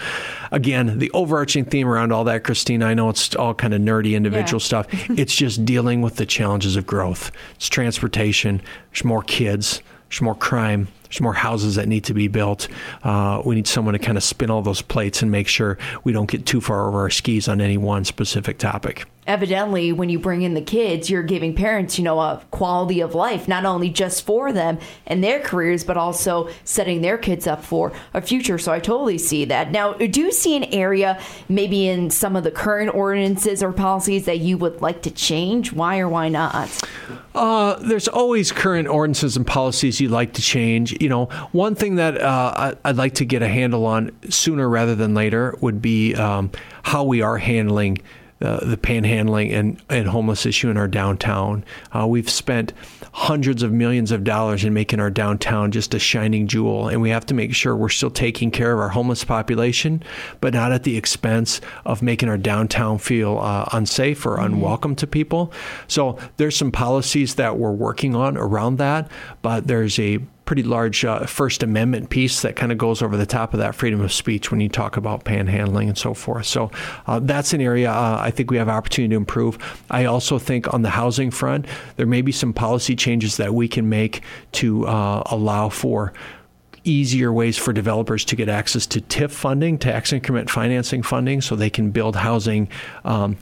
again, 0.52 0.98
the 0.98 1.10
overarching 1.12 1.64
theme 1.64 1.88
around 1.88 2.12
all 2.12 2.24
that, 2.24 2.44
Christine, 2.44 2.82
I 2.82 2.92
know 2.92 3.08
it's 3.08 3.34
all 3.34 3.54
kind 3.54 3.72
of 3.72 3.80
nerdy 3.80 4.14
individual 4.14 4.60
yeah. 4.60 4.66
stuff. 4.66 4.86
it's 5.18 5.34
just 5.34 5.64
dealing 5.64 6.02
with 6.02 6.16
the 6.16 6.26
challenges 6.26 6.76
of 6.76 6.86
growth. 6.86 7.32
It's 7.54 7.70
transportation. 7.70 8.60
There's 8.90 9.04
more 9.04 9.22
kids. 9.22 9.80
There's 10.10 10.20
more 10.20 10.34
crime. 10.34 10.88
There's 11.14 11.20
more 11.20 11.32
houses 11.32 11.76
that 11.76 11.86
need 11.86 12.02
to 12.04 12.14
be 12.14 12.26
built. 12.26 12.66
Uh, 13.04 13.40
we 13.44 13.54
need 13.54 13.68
someone 13.68 13.92
to 13.92 14.00
kind 14.00 14.18
of 14.18 14.24
spin 14.24 14.50
all 14.50 14.62
those 14.62 14.82
plates 14.82 15.22
and 15.22 15.30
make 15.30 15.46
sure 15.46 15.78
we 16.02 16.10
don't 16.12 16.28
get 16.28 16.44
too 16.44 16.60
far 16.60 16.88
over 16.88 16.98
our 16.98 17.10
skis 17.10 17.46
on 17.46 17.60
any 17.60 17.76
one 17.76 18.04
specific 18.04 18.58
topic 18.58 19.06
evidently 19.26 19.92
when 19.92 20.08
you 20.08 20.18
bring 20.18 20.42
in 20.42 20.54
the 20.54 20.60
kids 20.60 21.08
you're 21.08 21.22
giving 21.22 21.54
parents 21.54 21.98
you 21.98 22.04
know 22.04 22.20
a 22.20 22.42
quality 22.50 23.00
of 23.00 23.14
life 23.14 23.48
not 23.48 23.64
only 23.64 23.90
just 23.90 24.24
for 24.24 24.52
them 24.52 24.78
and 25.06 25.22
their 25.22 25.40
careers 25.40 25.84
but 25.84 25.96
also 25.96 26.48
setting 26.64 27.00
their 27.00 27.18
kids 27.18 27.46
up 27.46 27.64
for 27.64 27.92
a 28.12 28.20
future. 28.20 28.58
So 28.58 28.72
i 28.72 28.78
totally 28.78 29.18
see 29.18 29.44
that. 29.46 29.70
Now 29.70 29.94
do 29.94 30.20
you 30.20 30.32
see 30.32 30.56
an 30.56 30.64
area 30.64 31.20
maybe 31.48 31.88
in 31.88 32.10
some 32.10 32.36
of 32.36 32.44
the 32.44 32.50
current 32.50 32.94
ordinances 32.94 33.62
or 33.62 33.72
policies 33.72 34.26
that 34.26 34.38
you 34.38 34.58
would 34.58 34.82
like 34.82 35.02
to 35.02 35.10
change? 35.10 35.72
Why 35.72 35.98
or 35.98 36.08
why 36.08 36.28
not? 36.28 36.82
Uh, 37.34 37.74
there's 37.80 38.08
always 38.08 38.52
current 38.52 38.88
ordinances 38.88 39.36
and 39.36 39.46
policies 39.46 40.00
you'd 40.00 40.10
like 40.10 40.34
to 40.34 40.42
change. 40.42 40.96
You 41.02 41.08
know 41.08 41.26
one 41.52 41.74
thing 41.74 41.96
that 41.96 42.20
uh, 42.20 42.74
i'd 42.84 42.96
like 42.96 43.14
to 43.14 43.24
get 43.24 43.42
a 43.42 43.48
handle 43.48 43.86
on 43.86 44.10
sooner 44.30 44.68
rather 44.68 44.94
than 44.94 45.14
later 45.14 45.56
would 45.60 45.80
be 45.82 46.14
um, 46.14 46.50
how 46.82 47.04
we 47.04 47.22
are 47.22 47.38
handling 47.38 47.98
uh, 48.40 48.64
the 48.64 48.76
panhandling 48.76 49.52
and, 49.52 49.80
and 49.88 50.08
homeless 50.08 50.44
issue 50.44 50.68
in 50.68 50.76
our 50.76 50.88
downtown. 50.88 51.64
Uh, 51.92 52.06
we've 52.06 52.28
spent 52.28 52.72
hundreds 53.12 53.62
of 53.62 53.72
millions 53.72 54.10
of 54.10 54.24
dollars 54.24 54.64
in 54.64 54.74
making 54.74 55.00
our 55.00 55.10
downtown 55.10 55.70
just 55.70 55.94
a 55.94 55.98
shining 55.98 56.46
jewel, 56.46 56.88
and 56.88 57.00
we 57.00 57.10
have 57.10 57.24
to 57.24 57.34
make 57.34 57.54
sure 57.54 57.76
we're 57.76 57.88
still 57.88 58.10
taking 58.10 58.50
care 58.50 58.72
of 58.72 58.80
our 58.80 58.88
homeless 58.88 59.24
population, 59.24 60.02
but 60.40 60.52
not 60.52 60.72
at 60.72 60.82
the 60.82 60.96
expense 60.96 61.60
of 61.84 62.02
making 62.02 62.28
our 62.28 62.38
downtown 62.38 62.98
feel 62.98 63.38
uh, 63.38 63.68
unsafe 63.72 64.26
or 64.26 64.36
mm-hmm. 64.36 64.54
unwelcome 64.54 64.96
to 64.96 65.06
people. 65.06 65.52
So 65.86 66.18
there's 66.36 66.56
some 66.56 66.72
policies 66.72 67.36
that 67.36 67.56
we're 67.56 67.72
working 67.72 68.14
on 68.14 68.36
around 68.36 68.78
that, 68.78 69.10
but 69.42 69.66
there's 69.66 69.98
a 69.98 70.18
pretty 70.44 70.62
large 70.62 71.04
uh, 71.04 71.24
First 71.26 71.62
Amendment 71.62 72.10
piece 72.10 72.42
that 72.42 72.56
kind 72.56 72.70
of 72.72 72.78
goes 72.78 73.02
over 73.02 73.16
the 73.16 73.26
top 73.26 73.54
of 73.54 73.60
that 73.60 73.74
freedom 73.74 74.00
of 74.00 74.12
speech 74.12 74.50
when 74.50 74.60
you 74.60 74.68
talk 74.68 74.96
about 74.96 75.24
panhandling 75.24 75.88
and 75.88 75.96
so 75.96 76.14
forth. 76.14 76.46
So 76.46 76.70
uh, 77.06 77.20
that's 77.20 77.52
an 77.52 77.60
area 77.60 77.90
uh, 77.90 78.18
I 78.20 78.30
think 78.30 78.50
we 78.50 78.56
have 78.56 78.68
opportunity 78.68 79.10
to 79.10 79.16
improve. 79.16 79.58
I 79.90 80.04
also 80.04 80.38
think 80.38 80.72
on 80.72 80.82
the 80.82 80.90
housing 80.90 81.30
front, 81.30 81.66
there 81.96 82.06
may 82.06 82.22
be 82.22 82.32
some 82.32 82.52
policy 82.52 82.96
changes 82.96 83.36
that 83.38 83.54
we 83.54 83.68
can 83.68 83.88
make 83.88 84.22
to 84.52 84.86
uh, 84.86 85.22
allow 85.26 85.68
for 85.68 86.12
easier 86.84 87.32
ways 87.32 87.56
for 87.56 87.72
developers 87.72 88.24
to 88.26 88.36
get 88.36 88.48
access 88.48 88.86
to 88.86 89.00
TIF 89.00 89.30
funding, 89.30 89.78
tax 89.78 90.12
increment 90.12 90.50
financing 90.50 91.02
funding, 91.02 91.40
so 91.40 91.56
they 91.56 91.70
can 91.70 91.90
build 91.90 92.14
housing 92.14 92.68
um, 93.04 93.36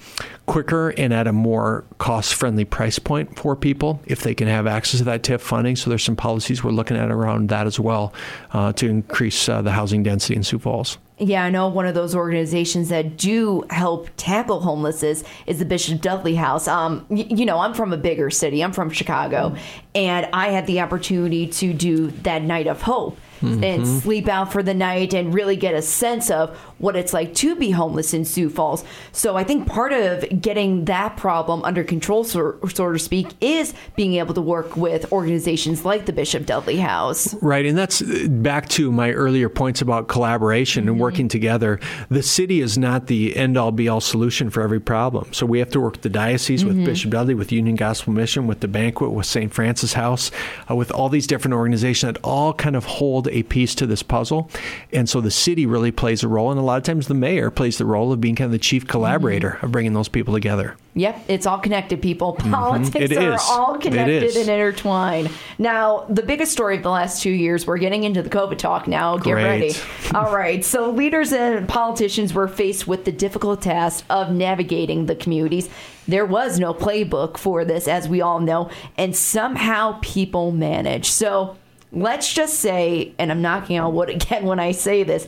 quicker 0.47 0.91
and 0.91 1.13
at 1.13 1.27
a 1.27 1.33
more 1.33 1.85
cost 1.99 2.35
friendly 2.35 2.65
price 2.65 2.99
point 2.99 3.39
for 3.39 3.55
people 3.55 4.01
if 4.07 4.23
they 4.23 4.35
can 4.35 4.49
have 4.49 4.67
access 4.67 4.99
to 4.99 5.05
that 5.05 5.23
TIF 5.23 5.41
funding. 5.41 5.77
So 5.77 5.91
there's 5.91 6.05
some 6.05 6.17
policies 6.17 6.65
we're 6.65 6.73
looking 6.73 6.97
at 6.97 7.11
around 7.11 7.49
that 7.51 7.67
as 7.67 7.79
well 7.79 8.13
uh, 8.53 8.73
to 8.75 8.89
increase 8.89 9.49
uh, 9.49 9.63
the 9.63 9.73
housing 9.73 10.03
density 10.03 10.35
in 10.35 10.43
Sioux 10.43 10.59
Falls. 10.59 10.99
Yeah, 11.19 11.45
I 11.45 11.51
know 11.51 11.69
one 11.69 11.87
of 11.87 11.95
those 11.95 12.17
organizations 12.17 12.89
that 12.89 13.17
do 13.17 13.65
help 13.71 14.09
tackle 14.17 14.61
homelessness 14.61 15.23
is 15.47 15.61
the 15.61 15.65
Bishop 15.65 16.01
Dudley 16.01 16.35
House. 16.35 16.67
Um, 16.67 17.07
y- 17.11 17.27
you 17.29 17.47
know, 17.47 17.61
I'm 17.61 17.75
from 17.75 17.93
a 17.93 17.97
bigger 17.97 18.29
city. 18.29 18.63
I'm 18.63 18.73
from 18.73 18.91
Chicago, 18.91 19.55
and 19.95 20.27
I 20.33 20.49
had 20.49 20.67
the 20.67 20.81
opportunity 20.81 21.47
to 21.47 21.73
do 21.73 22.09
that 22.23 22.43
night 22.43 22.67
of 22.67 22.83
hope 22.83 23.19
mm-hmm. 23.43 23.63
and 23.63 23.87
sleep 23.87 24.29
out 24.29 24.53
for 24.53 24.63
the 24.63 24.75
night 24.75 25.13
and 25.13 25.35
really 25.35 25.57
get 25.57 25.75
a 25.75 25.83
sense 25.83 26.31
of 26.31 26.57
what 26.79 26.97
it's 26.97 27.13
like 27.13 27.35
to 27.35 27.55
be 27.57 27.71
homeless 27.71 28.15
in 28.15 28.25
Sioux 28.25 28.49
Falls. 28.49 28.85
So 29.13 29.37
I 29.37 29.45
think 29.45 29.69
part 29.69 29.93
of 29.93 30.25
getting 30.43 30.85
that 30.87 31.17
problem 31.17 31.63
under 31.65 31.85
control, 31.85 32.25
so, 32.25 32.59
so 32.73 32.93
to 32.93 32.99
speak, 32.99 33.29
is 33.41 33.75
being 33.97 34.15
able 34.15 34.35
to 34.35 34.41
work 34.41 34.77
with 34.77 35.11
organizations 35.13 35.85
like 35.85 36.07
the 36.07 36.13
Bishop 36.13 36.47
Dudley 36.47 36.77
House. 36.77 37.35
Right. 37.35 37.65
And 37.65 37.79
that's 37.79 38.03
back 38.03 38.69
to 38.71 38.93
my 38.93 39.13
earlier 39.13 39.49
points 39.49 39.81
about 39.81 40.09
collaboration 40.09 40.83
and 40.83 40.93
mm-hmm. 40.93 41.03
working 41.03 41.29
together. 41.29 41.81
The 42.09 42.23
city 42.23 42.61
is 42.61 42.77
not 42.77 43.07
the 43.07 43.37
end 43.37 43.57
all 43.57 43.73
be 43.73 43.89
all 43.89 44.01
solution 44.01 44.51
for 44.51 44.63
every 44.63 44.81
problem. 44.81 45.33
So 45.33 45.47
we 45.47 45.59
have 45.59 45.71
to 45.71 45.81
work 45.81 45.95
with 45.95 46.03
the 46.03 46.09
diocese, 46.09 46.65
mm-hmm. 46.65 46.79
with 46.79 46.87
Bishop 46.87 47.11
Dudley, 47.11 47.35
with 47.35 47.53
Union 47.53 47.77
Gospel 47.77 48.13
Mission, 48.13 48.47
with 48.47 48.61
the 48.61 48.69
banquet, 48.69 49.13
with 49.13 49.27
St. 49.27 49.53
Francis 49.53 49.93
House, 49.93 50.31
uh, 50.71 50.75
with 50.75 50.91
all 50.91 51.09
these 51.09 51.27
different 51.27 51.55
organizations 51.55 52.15
that 52.15 52.21
all 52.25 52.53
kind 52.53 52.77
of 52.77 52.85
hold 52.85 53.29
a 53.29 53.43
piece 53.45 53.75
to 53.77 53.87
this 53.87 54.03
puzzle. 54.03 54.51
And 54.93 55.09
so 55.09 55.21
the 55.21 55.31
city 55.31 55.67
really 55.67 55.93
plays 55.93 56.23
a 56.23 56.29
role, 56.29 56.51
and 56.51 56.59
a 56.59 56.63
lot 56.63 56.79
of 56.79 56.83
times 56.85 57.07
the 57.07 57.15
mayor 57.15 57.51
plays 57.51 57.79
the 57.79 57.87
role 57.87 58.13
of 58.13 58.21
being 58.21 58.35
kind 58.37 58.47
of 58.47 58.53
the 58.53 58.59
chief 58.59 58.87
collaborator 58.87 59.51
mm-hmm. 59.51 59.67
of 59.67 59.73
bringing 59.73 59.93
those 59.93 60.09
people 60.09 60.22
together. 60.31 60.77
Yep, 60.95 61.25
it's 61.29 61.47
all 61.47 61.59
connected, 61.59 62.03
people. 62.03 62.35
Mm-hmm. 62.35 62.53
Politics 62.53 63.13
mm-hmm. 63.13 63.33
are 63.33 63.39
all 63.51 63.79
connected 63.79 64.37
and 64.37 64.49
intertwined. 64.49 65.31
Now, 65.59 66.05
the 66.09 66.23
biggest 66.23 66.53
story 66.53 66.77
of 66.77 66.83
the 66.83 66.91
last 66.91 67.23
two 67.23 67.31
years, 67.31 67.67
we're 67.67 67.79
getting 67.79 68.05
into 68.05 68.23
the 68.23 68.29
COVID 68.29 68.59
talk 68.59 68.87
now. 68.87 69.17
Get 69.17 69.33
Great. 69.33 69.45
ready. 69.45 69.75
all 70.15 70.35
right. 70.35 70.65
So, 70.65 70.91
leaders 70.91 71.33
and 71.33 71.69
politicians 71.69 72.35
were 72.35 72.47
faced 72.47 72.87
with 72.87 73.05
the 73.05 73.13
difficult 73.13 73.63
task 73.63 74.05
of 74.11 74.33
navigating 74.33 75.07
the 75.07 75.17
communities. 75.17 75.69
There 76.07 76.27
was 76.27 76.59
no 76.59 76.75
playbook 76.75 77.39
for 77.39 77.65
this, 77.65 77.89
as 77.89 78.09
we 78.09 78.21
all 78.21 78.41
know, 78.41 78.71
and 78.99 79.17
somehow 79.17 79.99
people 80.03 80.53
managed. 80.53 81.07
So, 81.07 81.57
let's 81.93 82.33
just 82.33 82.59
say, 82.59 83.13
and 83.19 83.31
I'm 83.31 83.43
knocking 83.43 83.79
on 83.79 83.95
wood 83.95 84.11
again 84.11 84.45
when 84.45 84.61
I 84.61 84.73
say 84.73 85.03
this, 85.05 85.27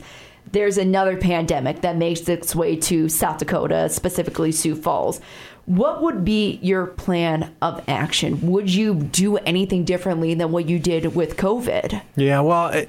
there's 0.51 0.77
another 0.77 1.17
pandemic 1.17 1.81
that 1.81 1.97
makes 1.97 2.27
its 2.29 2.55
way 2.55 2.75
to 2.77 3.09
South 3.09 3.39
Dakota, 3.39 3.89
specifically 3.89 4.51
Sioux 4.51 4.75
Falls. 4.75 5.19
what 5.65 6.03
would 6.03 6.23
be 6.23 6.59
your 6.61 6.85
plan 6.85 7.51
of 7.59 7.83
action? 7.87 8.39
Would 8.51 8.71
you 8.71 8.93
do 8.93 9.37
anything 9.37 9.83
differently 9.83 10.35
than 10.35 10.51
what 10.51 10.69
you 10.69 10.77
did 10.77 11.15
with 11.15 11.37
COVID? 11.37 12.01
Yeah, 12.15 12.41
well, 12.41 12.85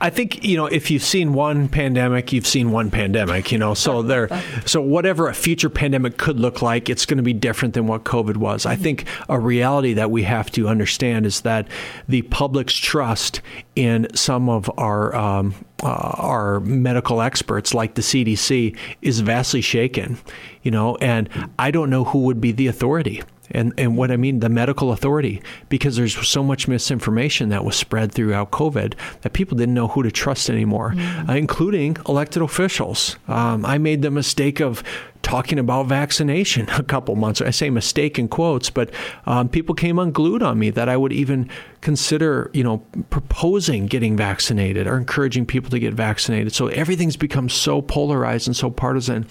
I 0.00 0.10
think 0.10 0.44
you 0.44 0.56
know 0.56 0.66
if 0.66 0.90
you've 0.90 1.02
seen 1.02 1.32
one 1.32 1.68
pandemic, 1.68 2.32
you've 2.32 2.46
seen 2.46 2.70
one 2.70 2.90
pandemic. 2.92 3.50
You 3.50 3.58
know, 3.58 3.74
so 3.74 4.02
there, 4.02 4.28
so 4.64 4.80
whatever 4.80 5.28
a 5.28 5.34
future 5.34 5.68
pandemic 5.68 6.16
could 6.16 6.38
look 6.38 6.62
like, 6.62 6.88
it's 6.88 7.06
going 7.06 7.16
to 7.16 7.24
be 7.24 7.32
different 7.32 7.74
than 7.74 7.88
what 7.88 8.04
COVID 8.04 8.36
was. 8.36 8.66
I 8.66 8.76
think 8.76 9.04
a 9.28 9.38
reality 9.38 9.92
that 9.94 10.12
we 10.12 10.22
have 10.22 10.50
to 10.52 10.68
understand 10.68 11.26
is 11.26 11.40
that 11.40 11.66
the 12.06 12.22
public's 12.22 12.74
trust 12.74 13.40
in 13.74 14.06
some 14.14 14.48
of 14.48 14.70
our 14.78 15.14
um, 15.16 15.54
uh, 15.82 16.14
our 16.16 16.60
medical 16.60 17.20
experts, 17.20 17.74
like 17.74 17.94
the 17.94 18.02
CDC, 18.02 18.76
is 19.00 19.20
vastly 19.20 19.60
shaken. 19.60 20.18
You 20.62 20.70
know, 20.70 20.96
and 20.96 21.28
I 21.58 21.70
don't 21.70 21.90
know 21.90 22.04
who 22.04 22.20
would 22.20 22.40
be 22.40 22.52
the 22.52 22.68
authority 22.68 23.22
and 23.52 23.72
and 23.78 23.96
what 23.96 24.10
I 24.10 24.16
mean 24.16 24.40
the 24.40 24.48
medical 24.48 24.92
authority 24.92 25.42
because 25.68 25.96
there's 25.96 26.16
so 26.26 26.42
much 26.42 26.66
misinformation 26.66 27.50
that 27.50 27.64
was 27.64 27.76
spread 27.76 28.12
throughout 28.12 28.50
COVID 28.50 28.94
that 29.20 29.32
people 29.32 29.56
didn't 29.56 29.74
know 29.74 29.88
who 29.88 30.02
to 30.02 30.10
trust 30.10 30.50
anymore, 30.50 30.92
mm-hmm. 30.92 31.30
uh, 31.30 31.34
including 31.34 31.96
elected 32.08 32.42
officials. 32.42 33.16
Um, 33.28 33.64
I 33.64 33.78
made 33.78 34.02
the 34.02 34.10
mistake 34.10 34.60
of 34.60 34.82
talking 35.22 35.58
about 35.58 35.86
vaccination 35.86 36.68
a 36.76 36.82
couple 36.82 37.16
months. 37.16 37.40
I 37.40 37.50
say 37.50 37.70
mistake 37.70 38.18
in 38.18 38.28
quotes, 38.28 38.70
but 38.70 38.90
um, 39.26 39.48
people 39.48 39.74
came 39.74 39.98
unglued 39.98 40.42
on 40.42 40.58
me 40.58 40.70
that 40.70 40.88
I 40.88 40.96
would 40.96 41.12
even 41.12 41.48
consider, 41.80 42.50
you 42.52 42.62
know, 42.62 42.78
proposing 43.10 43.86
getting 43.86 44.16
vaccinated 44.16 44.86
or 44.86 44.96
encouraging 44.96 45.46
people 45.46 45.70
to 45.70 45.78
get 45.78 45.94
vaccinated. 45.94 46.52
So 46.52 46.68
everything's 46.68 47.16
become 47.16 47.48
so 47.48 47.82
polarized 47.82 48.46
and 48.46 48.56
so 48.56 48.70
partisan. 48.70 49.26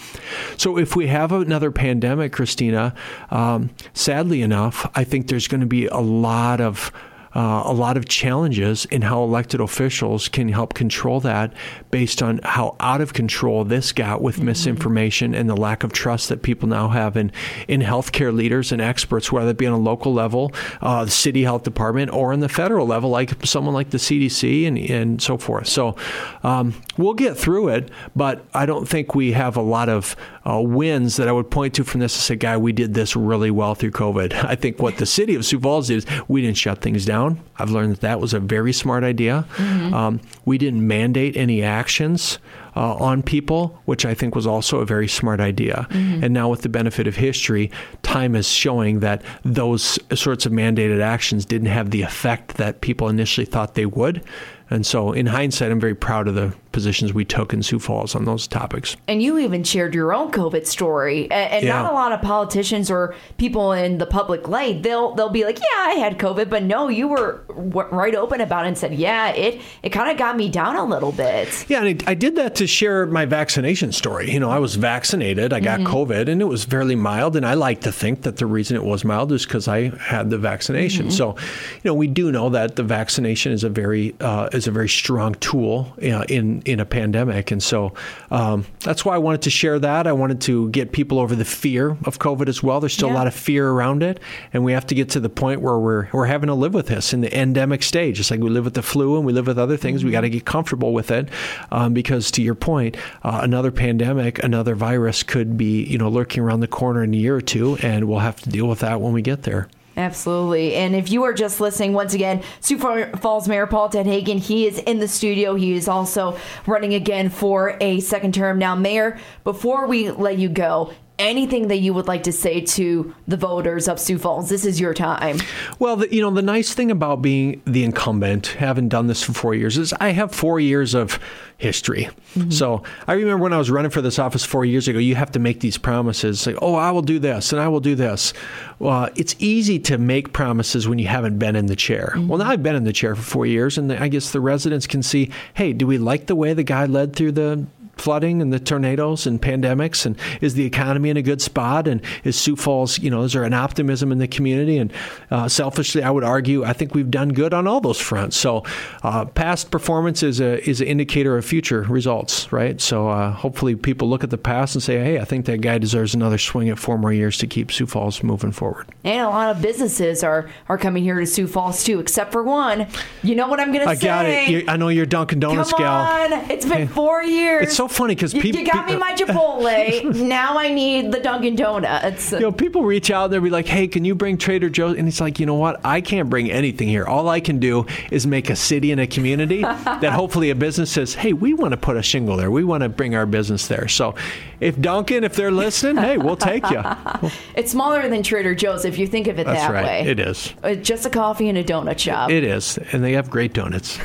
So 0.58 0.78
if 0.78 0.96
we 0.96 1.08
have 1.08 1.32
another 1.32 1.72
pandemic, 1.72 2.34
Christina, 2.34 2.94
um, 3.30 3.70
sadly 3.94 4.42
enough, 4.42 4.90
I 4.96 5.04
think 5.04 5.28
there's 5.28 5.48
going 5.48 5.62
to 5.62 5.68
be 5.68 5.88
a 5.88 6.00
lot 6.00 6.62
of 6.62 6.92
uh, 7.34 7.64
a 7.66 7.74
lot 7.74 7.98
of 7.98 8.08
challenges 8.08 8.86
in 8.86 9.02
how 9.02 9.24
elected 9.24 9.62
officials 9.62 10.28
can 10.28 10.50
help 10.50 10.74
control 10.74 11.20
that 11.22 11.54
based 11.92 12.24
on 12.24 12.40
how 12.44 12.76
out 12.80 13.02
of 13.02 13.14
control 13.14 13.64
this 13.64 13.92
got 13.92 14.22
with 14.22 14.38
mm-hmm. 14.38 14.46
misinformation 14.46 15.36
and 15.36 15.50
the 15.50 15.56
lack 15.56 15.84
of 15.84 15.94
trust 15.94 16.30
that 16.30 16.42
people 16.42 16.68
now 16.68 16.88
have 16.88 17.18
in, 17.18 17.32
in 17.68 17.82
healthcare 17.82 18.34
leaders 18.34 18.72
and 18.72 18.82
experts, 18.82 19.32
whether 19.32 19.52
it 19.52 19.58
be 19.58 19.68
on 19.68 19.74
a 19.74 19.78
local 19.78 20.14
level, 20.14 20.54
uh, 20.82 21.06
the 21.06 21.12
city 21.12 21.44
health 21.44 21.64
department, 21.64 22.12
or 22.12 22.34
on 22.34 22.40
the 22.40 22.50
federal 22.50 22.88
level, 22.88 23.10
like 23.10 23.46
someone 23.46 23.74
like 23.74 23.90
the 23.90 23.98
CDC 23.98 24.68
and, 24.68 24.78
and 24.78 25.22
so 25.22 25.38
forth. 25.38 25.68
So 25.68 25.96
um, 26.44 26.74
we'll 26.98 27.14
get 27.14 27.38
through 27.38 27.70
it, 27.70 27.90
but 28.16 28.46
I 28.54 28.66
don't 28.66 28.88
think 28.88 29.14
we 29.14 29.34
have 29.34 29.58
a 29.58 29.62
lot 29.62 29.90
of 29.90 30.16
uh, 30.48 30.60
wins 30.60 31.18
that 31.18 31.28
I 31.28 31.32
would 31.32 31.52
point 31.52 31.76
to 31.76 31.84
from 31.84 32.00
this 32.00 32.14
to 32.14 32.20
say, 32.20 32.36
guy, 32.36 32.58
we 32.58 32.72
did 32.72 32.94
this 32.94 33.16
really 33.16 33.52
well 33.52 33.76
through 33.76 33.92
COVID. 33.92 34.34
I 34.46 34.56
think 34.56 34.80
what 34.80 34.98
the 34.98 35.06
city 35.06 35.36
of 35.36 35.46
Sioux 35.46 35.60
Falls 35.60 35.88
did 35.88 35.98
is 35.98 36.06
we 36.28 36.42
didn't 36.42 36.58
shut 36.58 36.82
things 36.82 37.06
down. 37.06 37.40
I've 37.58 37.70
learned 37.70 37.94
that 37.94 38.02
that 38.02 38.20
was 38.20 38.34
a 38.34 38.40
very 38.40 38.74
smart 38.74 39.04
idea. 39.04 39.46
Mm-hmm. 39.56 39.94
Um, 39.94 40.22
we 40.46 40.58
didn't 40.58 40.86
mandate 40.86 41.38
any 41.38 41.62
actions. 41.82 42.40
Uh, 42.74 42.96
on 42.96 43.22
people, 43.22 43.78
which 43.84 44.06
I 44.06 44.14
think 44.14 44.34
was 44.34 44.48
also 44.48 44.80
a 44.80 44.86
very 44.86 45.10
smart 45.10 45.42
idea. 45.42 45.88
Mm-hmm. 45.90 46.24
And 46.24 46.34
now, 46.34 46.48
with 46.48 46.62
the 46.62 46.70
benefit 46.70 47.06
of 47.06 47.18
history, 47.18 47.70
time 48.02 48.34
is 48.34 48.48
showing 48.48 49.02
that 49.02 49.24
those 49.44 50.00
sorts 50.16 50.46
of 50.46 50.54
mandated 50.54 51.02
actions 51.02 51.44
didn't 51.44 51.68
have 51.68 51.92
the 51.92 52.02
effect 52.02 52.56
that 52.56 52.80
people 52.80 53.10
initially 53.10 53.44
thought 53.46 53.76
they 53.76 53.86
would. 53.86 54.24
And 54.72 54.86
so, 54.86 55.12
in 55.12 55.26
hindsight, 55.26 55.72
I'm 55.72 55.80
very 55.80 55.96
proud 55.96 56.28
of 56.28 56.36
the 56.36 56.54
positions 56.72 57.14
we 57.14 57.26
took 57.26 57.54
in 57.54 57.62
Sioux 57.62 57.80
Falls 57.80 58.16
on 58.16 58.26
those 58.26 58.48
topics. 58.48 58.96
And 59.08 59.22
you 59.22 59.38
even 59.38 59.64
shared 59.64 59.94
your 59.94 60.14
own 60.14 60.32
COVID 60.32 60.66
story. 60.66 61.24
And, 61.24 61.52
and 61.52 61.66
yeah. 61.66 61.82
not 61.82 61.92
a 61.92 61.94
lot 61.94 62.12
of 62.14 62.22
politicians 62.22 62.90
or 62.90 63.14
people 63.38 63.74
in 63.74 63.98
the 63.98 64.06
public 64.06 64.48
light, 64.48 64.84
they'll 64.84 65.14
they'll 65.16 65.30
be 65.30 65.44
like, 65.44 65.60
"Yeah, 65.60 65.66
I 65.78 65.92
had 65.96 66.18
COVID," 66.18 66.50
but 66.50 66.64
no, 66.64 66.88
you 66.88 67.08
were 67.08 67.44
right 67.50 68.16
open 68.16 68.42
about 68.42 68.66
it 68.66 68.70
and 68.70 68.78
said, 68.78 68.94
"Yeah, 68.96 69.30
it 69.30 69.62
it 69.84 69.90
kind 69.90 70.10
of 70.10 70.18
got 70.18 70.38
me 70.38 70.50
down 70.50 70.76
a 70.76 70.86
little 70.86 71.12
bit." 71.12 71.66
Yeah, 71.70 71.84
and 71.84 72.04
I 72.08 72.14
did 72.14 72.36
that 72.38 72.56
to 72.56 72.68
share 72.68 73.06
my 73.06 73.26
vaccination 73.26 73.92
story. 73.92 74.32
You 74.32 74.40
know, 74.40 74.50
I 74.50 74.60
was 74.60 74.76
vaccinated, 74.76 75.54
I 75.54 75.60
got 75.60 75.82
mm-hmm. 75.82 75.94
COVID, 75.94 76.30
and 76.30 76.42
it 76.42 76.46
was 76.46 76.64
fairly 76.64 76.96
mild. 76.96 77.36
And 77.36 77.46
I 77.46 77.56
like 77.56 77.82
to 77.82 77.92
think 77.92 78.22
that 78.22 78.38
the 78.38 78.46
reason 78.46 78.78
it 78.78 78.84
was 78.84 79.04
mild 79.04 79.32
is 79.32 79.46
because 79.46 79.68
I 79.68 79.90
had 79.98 80.30
the 80.30 80.38
vaccination. 80.38 81.08
Mm-hmm. 81.08 81.16
So, 81.16 81.36
you 81.36 81.82
know, 81.84 81.94
we 81.94 82.08
do 82.08 82.32
know 82.32 82.50
that 82.50 82.78
the 82.78 82.84
vaccination 82.84 83.52
is 83.52 83.64
a 83.64 83.70
very 83.70 84.16
uh, 84.22 84.50
is 84.62 84.68
a 84.68 84.72
very 84.72 84.90
strong 84.90 85.34
tool 85.36 85.94
uh, 86.04 86.24
in 86.30 86.62
in 86.66 86.80
a 86.80 86.86
pandemic, 86.86 87.52
and 87.52 87.62
so 87.62 87.94
um, 88.30 88.66
that's 88.82 89.04
why 89.04 89.16
I 89.16 89.18
wanted 89.18 89.42
to 89.44 89.50
share 89.50 89.80
that. 89.80 90.06
I 90.06 90.14
wanted 90.14 90.42
to 90.42 90.70
get 90.70 90.92
people 90.92 91.20
over 91.20 91.36
the 91.36 91.46
fear 91.46 91.98
of 92.06 92.20
COVID 92.20 92.48
as 92.48 92.62
well. 92.62 92.80
There's 92.80 92.94
still 92.94 93.10
yeah. 93.10 93.16
a 93.16 93.18
lot 93.18 93.28
of 93.28 93.34
fear 93.34 93.70
around 93.70 94.04
it, 94.04 94.20
and 94.54 94.64
we 94.64 94.74
have 94.74 94.86
to 94.88 94.96
get 94.96 95.10
to 95.12 95.20
the 95.20 95.30
point 95.30 95.62
where 95.62 95.78
we're 95.80 96.08
we're 96.12 96.28
having 96.28 96.48
to 96.48 96.54
live 96.54 96.74
with 96.74 96.88
this 96.88 97.14
in 97.14 97.22
the 97.22 97.38
endemic 97.38 97.82
stage. 97.84 98.20
It's 98.20 98.30
like 98.30 98.40
we 98.40 98.50
live 98.50 98.66
with 98.66 98.76
the 98.76 98.84
flu 98.84 99.18
and 99.18 99.26
we 99.26 99.34
live 99.34 99.48
with 99.48 99.58
other 99.58 99.78
things. 99.78 100.02
Mm-hmm. 100.02 100.08
We 100.08 100.12
got 100.12 100.22
to 100.22 100.30
get 100.30 100.46
comfortable 100.46 100.94
with 100.94 101.12
it 101.12 101.30
um, 101.72 101.94
because, 101.94 102.30
to 102.32 102.42
your 102.42 102.56
point, 102.56 102.98
uh, 103.24 103.40
another 103.42 103.72
pandemic, 103.72 104.44
another 104.44 104.76
virus 104.76 105.24
could 105.24 105.58
be 105.58 105.84
you 105.84 105.98
know 105.98 106.10
lurking 106.10 106.44
around 106.44 106.60
the 106.60 106.68
corner 106.68 107.04
in 107.04 107.14
a 107.14 107.18
year 107.18 107.36
or 107.36 107.42
two, 107.42 107.78
and 107.82 108.08
we'll 108.08 108.20
have 108.20 108.40
to 108.42 108.50
deal 108.50 108.68
with 108.68 108.80
that 108.80 109.02
when 109.02 109.14
we 109.14 109.22
get 109.22 109.44
there. 109.44 109.68
Absolutely. 110.02 110.74
And 110.76 110.96
if 110.96 111.12
you 111.12 111.24
are 111.24 111.34
just 111.34 111.62
listening, 111.62 111.94
once 111.94 112.16
again, 112.16 112.42
Sioux 112.60 112.80
Falls 112.80 113.48
Mayor 113.48 113.68
Paul 113.68 113.90
Tenhaken, 113.90 114.40
he 114.40 114.66
is 114.66 114.80
in 114.80 115.00
the 115.00 115.08
studio. 115.08 115.54
He 115.54 115.74
is 115.74 115.88
also 115.88 116.38
running 116.66 116.96
again 116.96 117.30
for 117.30 117.78
a 117.80 118.00
second 118.00 118.34
term. 118.34 118.58
Now, 118.58 118.76
Mayor, 118.76 119.20
before 119.44 119.86
we 119.88 120.10
let 120.10 120.40
you 120.40 120.50
go, 120.50 120.92
anything 121.22 121.68
that 121.70 121.78
you 121.78 121.94
would 121.94 122.08
like 122.08 122.24
to 122.24 122.32
say 122.32 122.62
to 122.62 123.14
the 123.28 123.38
voters 123.38 123.88
of 123.88 124.00
Sioux 124.00 124.18
Falls? 124.18 124.50
This 124.50 124.66
is 124.66 124.80
your 124.80 124.94
time. 124.94 125.38
Well, 125.80 125.98
the, 125.98 126.14
you 126.14 126.22
know, 126.22 126.32
the 126.32 126.42
nice 126.42 126.74
thing 126.74 126.92
about 126.92 127.22
being 127.22 127.62
the 127.66 127.84
incumbent, 127.84 128.48
having 128.48 128.90
done 128.90 129.08
this 129.08 129.24
for 129.24 129.34
four 129.34 129.56
years, 129.56 129.78
is 129.78 129.94
I 129.94 130.10
have 130.10 130.34
four 130.34 130.60
years 130.60 130.94
of 130.94 131.20
history. 131.58 132.10
Mm-hmm. 132.36 132.50
So 132.50 132.84
I 133.08 133.14
remember 133.14 133.44
when 133.44 133.54
I 133.54 133.58
was 133.58 133.70
running 133.70 133.92
for 133.92 134.02
this 134.02 134.18
office 134.18 134.44
four 134.44 134.66
years 134.66 134.88
ago, 134.88 134.98
you 134.98 135.16
have 135.16 135.32
to 135.34 135.40
make 135.40 135.60
these 135.60 135.78
promises 135.78 136.46
like, 136.48 136.58
oh, 136.62 136.74
I 136.74 136.90
will 136.92 137.04
do 137.04 137.20
this 137.20 137.54
and 137.54 137.62
I 137.62 137.68
will 137.68 137.80
do 137.80 137.94
this. 137.94 138.34
Well, 138.80 139.10
it's 139.16 139.36
easy 139.38 139.78
to 139.80 140.00
make 140.00 140.34
promises 140.34 140.88
when 140.88 140.98
you 140.98 141.08
haven't 141.08 141.38
been 141.38 141.56
in 141.56 141.68
the 141.68 141.76
chair. 141.76 142.14
Mm-hmm. 142.16 142.28
Well, 142.28 142.40
now 142.40 142.50
I've 142.50 142.64
been 142.64 142.76
in 142.76 142.84
the 142.84 142.94
chair 142.94 143.16
for 143.16 143.22
four 143.22 143.46
years, 143.46 143.78
and 143.78 143.92
I 143.94 144.08
guess 144.08 144.32
the 144.32 144.42
residents 144.42 144.88
can 144.88 145.04
see 145.04 145.30
hey, 145.54 145.72
do 145.74 145.86
we 145.86 145.98
like 146.00 146.26
the 146.26 146.36
way 146.36 146.54
the 146.54 146.64
guy 146.64 146.86
led 146.86 147.16
through 147.16 147.34
the 147.34 147.66
flooding 148.02 148.42
and 148.42 148.52
the 148.52 148.60
tornadoes 148.60 149.28
and 149.28 149.42
pandemics? 149.42 150.06
And 150.06 150.18
is 150.42 150.56
the 150.56 150.66
economy 150.66 151.10
in 151.10 151.18
a 151.18 151.22
good 151.22 151.42
spot? 151.42 151.88
And 151.88 152.02
is 152.24 152.36
Sioux 152.36 152.56
Falls, 152.56 153.00
you 153.00 153.10
know, 153.10 153.24
is 153.24 153.34
there 153.34 153.44
an 153.44 153.54
optimism 153.54 154.12
in 154.12 154.18
the 154.18 154.28
community? 154.28 154.78
And 154.78 154.92
uh, 155.30 155.48
selfishly, 155.48 156.04
I 156.04 156.12
would 156.12 156.24
argue 156.24 156.64
I 156.64 156.74
think 156.74 156.94
we've 156.96 157.12
done 157.12 157.30
good 157.30 157.54
on 157.54 157.68
all 157.68 157.82
those 157.82 158.00
fronts. 158.00 158.36
So 158.38 158.64
uh, 159.04 159.26
past 159.26 159.72
performance 159.72 160.24
is 160.24 160.40
a 160.42 160.68
is 160.70 160.82
an 160.82 160.88
indicator 160.88 161.38
of 161.38 161.46
future 161.46 161.82
results, 161.84 162.52
right? 162.52 162.82
So 162.82 163.10
uh, 163.10 163.32
hopefully 163.32 163.76
people 163.76 164.10
look 164.10 164.24
at 164.24 164.30
the 164.30 164.38
past 164.38 164.76
and 164.76 164.84
say, 164.84 165.00
hey, 165.00 165.20
I 165.20 165.26
think 165.26 165.46
that 165.46 165.62
guy 165.62 165.78
deserves 165.78 166.16
another 166.16 166.38
swing 166.38 166.70
at 166.70 166.80
four 166.80 166.98
more 166.98 167.14
years 167.14 167.38
to 167.40 167.48
keep 167.48 167.72
Sioux 167.72 167.86
Falls 167.86 168.24
moving 168.24 168.52
forward. 168.52 168.88
And 169.04 169.22
a 169.22 169.30
lot 169.30 169.56
of 169.56 169.62
businesses 169.62 170.24
are 170.24 170.50
are 170.70 170.78
coming 170.78 171.04
here 171.04 171.20
to 171.20 171.26
Sioux 171.26 171.48
Falls 171.48 171.84
too, 171.84 172.00
except 172.00 172.32
for 172.32 172.44
one. 172.44 172.88
You 173.24 173.36
know 173.36 173.48
what 173.48 173.60
I'm 173.60 173.72
going 173.72 173.88
to 173.88 173.96
say? 173.96 174.08
I 174.08 174.12
got 174.12 174.26
it. 174.26 174.50
You're, 174.50 174.70
I 174.70 174.78
know 174.78 174.90
you're 174.90 175.06
Dunkin' 175.06 175.40
Donuts 175.40 175.72
Come 175.72 175.84
on. 175.84 176.30
gal. 176.30 176.46
It's 176.50 176.66
been 176.66 176.88
four 176.88 177.22
years. 177.24 177.64
It's 177.68 177.76
so 177.76 177.88
funny 177.92 178.16
because 178.16 178.34
people. 178.34 178.62
You 178.62 178.66
got 178.66 178.88
me 178.88 178.96
my 178.96 179.14
Chipotle. 179.14 180.16
now 180.28 180.58
I 180.58 180.74
need 180.74 181.12
the 181.12 181.20
Dunkin' 181.20 181.56
Donuts. 181.56 182.32
You 182.32 182.40
know, 182.40 182.52
people 182.52 182.84
reach 182.84 183.12
out 183.12 183.26
and 183.26 183.34
they'll 183.34 183.42
be 183.42 183.50
like, 183.50 183.68
"Hey, 183.68 183.88
can 183.88 184.06
you 184.06 184.16
bring 184.16 184.38
Trader 184.38 184.70
Joe's?" 184.70 184.98
And 184.98 185.08
it's 185.08 185.22
like, 185.22 185.40
you 185.40 185.46
know 185.46 185.56
what? 185.56 185.82
I 185.84 186.02
can't 186.02 186.30
bring 186.30 186.52
anything 186.52 186.88
here. 186.88 187.06
All 187.06 187.30
I 187.30 187.40
can 187.40 187.60
do 187.60 187.86
is 188.12 188.26
make 188.26 188.50
a 188.50 188.56
city 188.56 188.92
and 188.92 189.02
a 189.02 189.08
community 189.08 189.62
that 189.62 190.14
hopefully 190.14 190.50
a 190.50 190.56
business 190.56 190.92
says, 190.92 191.14
"Hey, 191.14 191.34
we 191.34 191.54
want 191.54 191.72
to 191.72 191.78
put 191.78 191.98
a 191.98 192.04
shingle 192.04 192.38
there. 192.38 192.52
We 192.52 192.64
want 192.64 192.84
to 192.84 192.90
bring 192.90 193.16
our 193.16 193.26
business 193.26 193.68
there." 193.68 193.88
So, 193.88 194.16
if 194.60 194.80
Dunkin', 194.80 195.24
if 195.24 195.36
they're 195.36 195.52
listening, 195.52 195.98
hey, 195.98 196.18
we'll 196.18 196.38
take 196.38 196.70
you. 196.70 196.82
it's 197.56 197.72
smaller 197.72 198.08
than 198.08 198.24
Trader 198.24 198.56
Joe's 198.56 198.86
if 198.86 198.98
you 198.98 199.08
think 199.08 199.28
of 199.28 199.40
it 199.40 199.46
That's 199.46 199.62
that 199.62 199.74
right. 199.74 199.86
way. 199.86 200.10
It 200.10 200.20
is. 200.20 200.54
Uh, 200.64 200.76
just 200.76 201.06
a 201.06 201.10
coffee 201.10 201.50
and 201.50 201.58
a 201.58 201.64
donut 201.64 202.00
shop. 202.00 202.30
It 202.30 202.44
is, 202.44 202.78
and 202.92 203.04
they 203.04 203.14
have 203.14 203.30
great 203.30 203.54
donuts. 203.54 204.00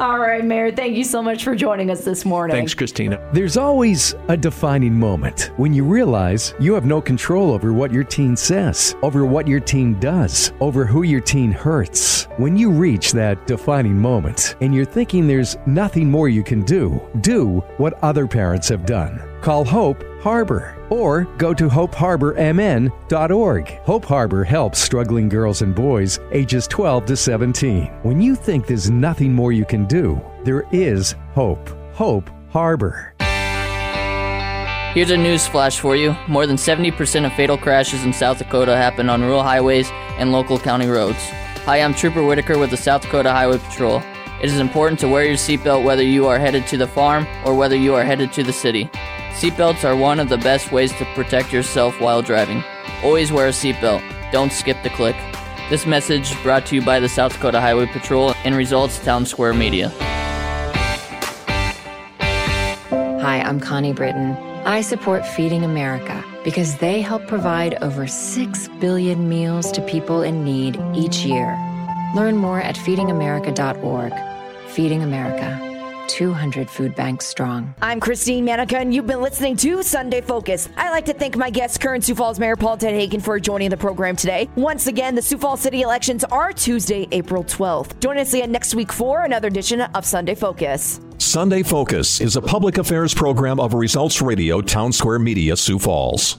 All 0.00 0.18
right, 0.18 0.44
Mayor. 0.44 0.72
Thank 0.72 0.96
you 0.96 1.04
so 1.04 1.22
much 1.22 1.44
for 1.44 1.54
joining 1.54 1.90
us 1.90 2.04
this 2.04 2.24
morning. 2.24 2.56
Thanks, 2.56 2.67
Christina. 2.74 3.28
There's 3.32 3.56
always 3.56 4.14
a 4.28 4.36
defining 4.36 4.98
moment 4.98 5.52
when 5.56 5.72
you 5.72 5.84
realize 5.84 6.54
you 6.60 6.74
have 6.74 6.86
no 6.86 7.00
control 7.00 7.52
over 7.52 7.72
what 7.72 7.92
your 7.92 8.04
teen 8.04 8.36
says, 8.36 8.96
over 9.02 9.24
what 9.24 9.46
your 9.46 9.60
teen 9.60 9.98
does, 10.00 10.52
over 10.60 10.84
who 10.84 11.02
your 11.02 11.20
teen 11.20 11.52
hurts. 11.52 12.24
When 12.36 12.56
you 12.56 12.70
reach 12.70 13.12
that 13.12 13.46
defining 13.46 13.98
moment 13.98 14.56
and 14.60 14.74
you're 14.74 14.84
thinking 14.84 15.26
there's 15.26 15.56
nothing 15.66 16.10
more 16.10 16.28
you 16.28 16.42
can 16.42 16.62
do, 16.62 17.00
do 17.20 17.60
what 17.78 18.02
other 18.02 18.26
parents 18.26 18.68
have 18.68 18.86
done. 18.86 19.22
Call 19.40 19.64
Hope 19.64 20.02
Harbor 20.20 20.76
or 20.90 21.24
go 21.36 21.54
to 21.54 21.68
hopeharbormn.org. 21.68 23.68
Hope 23.68 24.04
Harbor 24.04 24.44
helps 24.44 24.78
struggling 24.78 25.28
girls 25.28 25.62
and 25.62 25.74
boys 25.74 26.18
ages 26.32 26.66
12 26.66 27.06
to 27.06 27.16
17. 27.16 27.86
When 28.02 28.20
you 28.20 28.34
think 28.34 28.66
there's 28.66 28.90
nothing 28.90 29.32
more 29.32 29.52
you 29.52 29.64
can 29.64 29.86
do, 29.86 30.20
there 30.44 30.64
is 30.72 31.14
hope. 31.34 31.70
Hope 31.92 32.30
Harbor. 32.50 33.14
Here's 34.94 35.10
a 35.10 35.16
news 35.16 35.46
flash 35.46 35.78
for 35.78 35.94
you. 35.94 36.16
More 36.28 36.46
than 36.46 36.56
70% 36.56 37.26
of 37.26 37.32
fatal 37.34 37.58
crashes 37.58 38.04
in 38.04 38.12
South 38.12 38.38
Dakota 38.38 38.74
happen 38.74 39.10
on 39.10 39.22
rural 39.22 39.42
highways 39.42 39.90
and 40.18 40.32
local 40.32 40.58
county 40.58 40.86
roads. 40.86 41.18
Hi, 41.66 41.82
I'm 41.82 41.94
Trooper 41.94 42.24
Whitaker 42.24 42.58
with 42.58 42.70
the 42.70 42.76
South 42.76 43.02
Dakota 43.02 43.30
Highway 43.30 43.58
Patrol. 43.58 44.02
It 44.42 44.46
is 44.46 44.58
important 44.58 44.98
to 45.00 45.08
wear 45.08 45.24
your 45.24 45.36
seatbelt 45.36 45.84
whether 45.84 46.02
you 46.02 46.26
are 46.26 46.38
headed 46.38 46.66
to 46.68 46.78
the 46.78 46.86
farm 46.86 47.26
or 47.44 47.54
whether 47.54 47.76
you 47.76 47.94
are 47.94 48.02
headed 48.02 48.32
to 48.32 48.42
the 48.42 48.52
city. 48.52 48.86
Seatbelts 49.32 49.84
are 49.84 49.94
one 49.94 50.18
of 50.18 50.30
the 50.30 50.38
best 50.38 50.72
ways 50.72 50.92
to 50.94 51.04
protect 51.14 51.52
yourself 51.52 52.00
while 52.00 52.22
driving. 52.22 52.64
Always 53.04 53.30
wear 53.30 53.48
a 53.48 53.50
seatbelt. 53.50 54.02
Don't 54.32 54.52
skip 54.52 54.82
the 54.82 54.90
click. 54.90 55.16
This 55.68 55.86
message 55.86 56.34
brought 56.42 56.64
to 56.66 56.76
you 56.76 56.82
by 56.82 56.98
the 56.98 57.08
South 57.08 57.34
Dakota 57.34 57.60
Highway 57.60 57.86
Patrol 57.86 58.32
and 58.44 58.56
Results 58.56 58.98
Townsquare 59.00 59.56
Media. 59.56 59.92
Hi, 63.28 63.42
I'm 63.42 63.60
Connie 63.60 63.92
Britton. 63.92 64.30
I 64.64 64.80
support 64.80 65.26
Feeding 65.26 65.62
America 65.62 66.24
because 66.44 66.78
they 66.78 67.02
help 67.02 67.26
provide 67.26 67.74
over 67.82 68.06
6 68.06 68.68
billion 68.80 69.28
meals 69.28 69.70
to 69.72 69.82
people 69.82 70.22
in 70.22 70.44
need 70.44 70.80
each 70.94 71.26
year. 71.26 71.54
Learn 72.14 72.38
more 72.38 72.58
at 72.62 72.76
feedingamerica.org. 72.76 74.14
Feeding 74.70 75.02
America. 75.02 75.67
200 76.08 76.68
food 76.68 76.94
banks 76.94 77.26
strong. 77.26 77.74
I'm 77.80 78.00
Christine 78.00 78.44
Manica, 78.44 78.78
and 78.78 78.94
you've 78.94 79.06
been 79.06 79.20
listening 79.20 79.56
to 79.58 79.82
Sunday 79.82 80.20
Focus. 80.20 80.68
I'd 80.76 80.90
like 80.90 81.04
to 81.04 81.12
thank 81.12 81.36
my 81.36 81.50
guest, 81.50 81.80
current 81.80 82.04
Sioux 82.04 82.14
Falls 82.14 82.40
Mayor 82.40 82.56
Paul 82.56 82.76
Tenhaken, 82.78 83.22
for 83.22 83.38
joining 83.38 83.70
the 83.70 83.76
program 83.76 84.16
today. 84.16 84.48
Once 84.56 84.86
again, 84.86 85.14
the 85.14 85.22
Sioux 85.22 85.38
Falls 85.38 85.60
City 85.60 85.82
elections 85.82 86.24
are 86.24 86.52
Tuesday, 86.52 87.06
April 87.12 87.44
12th. 87.44 88.00
Join 88.00 88.18
us 88.18 88.32
again 88.34 88.50
next 88.50 88.74
week 88.74 88.90
for 88.90 89.24
another 89.24 89.48
edition 89.48 89.82
of 89.82 90.04
Sunday 90.04 90.34
Focus. 90.34 91.00
Sunday 91.18 91.62
Focus 91.62 92.20
is 92.20 92.36
a 92.36 92.42
public 92.42 92.78
affairs 92.78 93.12
program 93.12 93.60
of 93.60 93.74
Results 93.74 94.22
Radio 94.22 94.60
Townsquare 94.60 95.22
Media, 95.22 95.56
Sioux 95.56 95.78
Falls. 95.78 96.38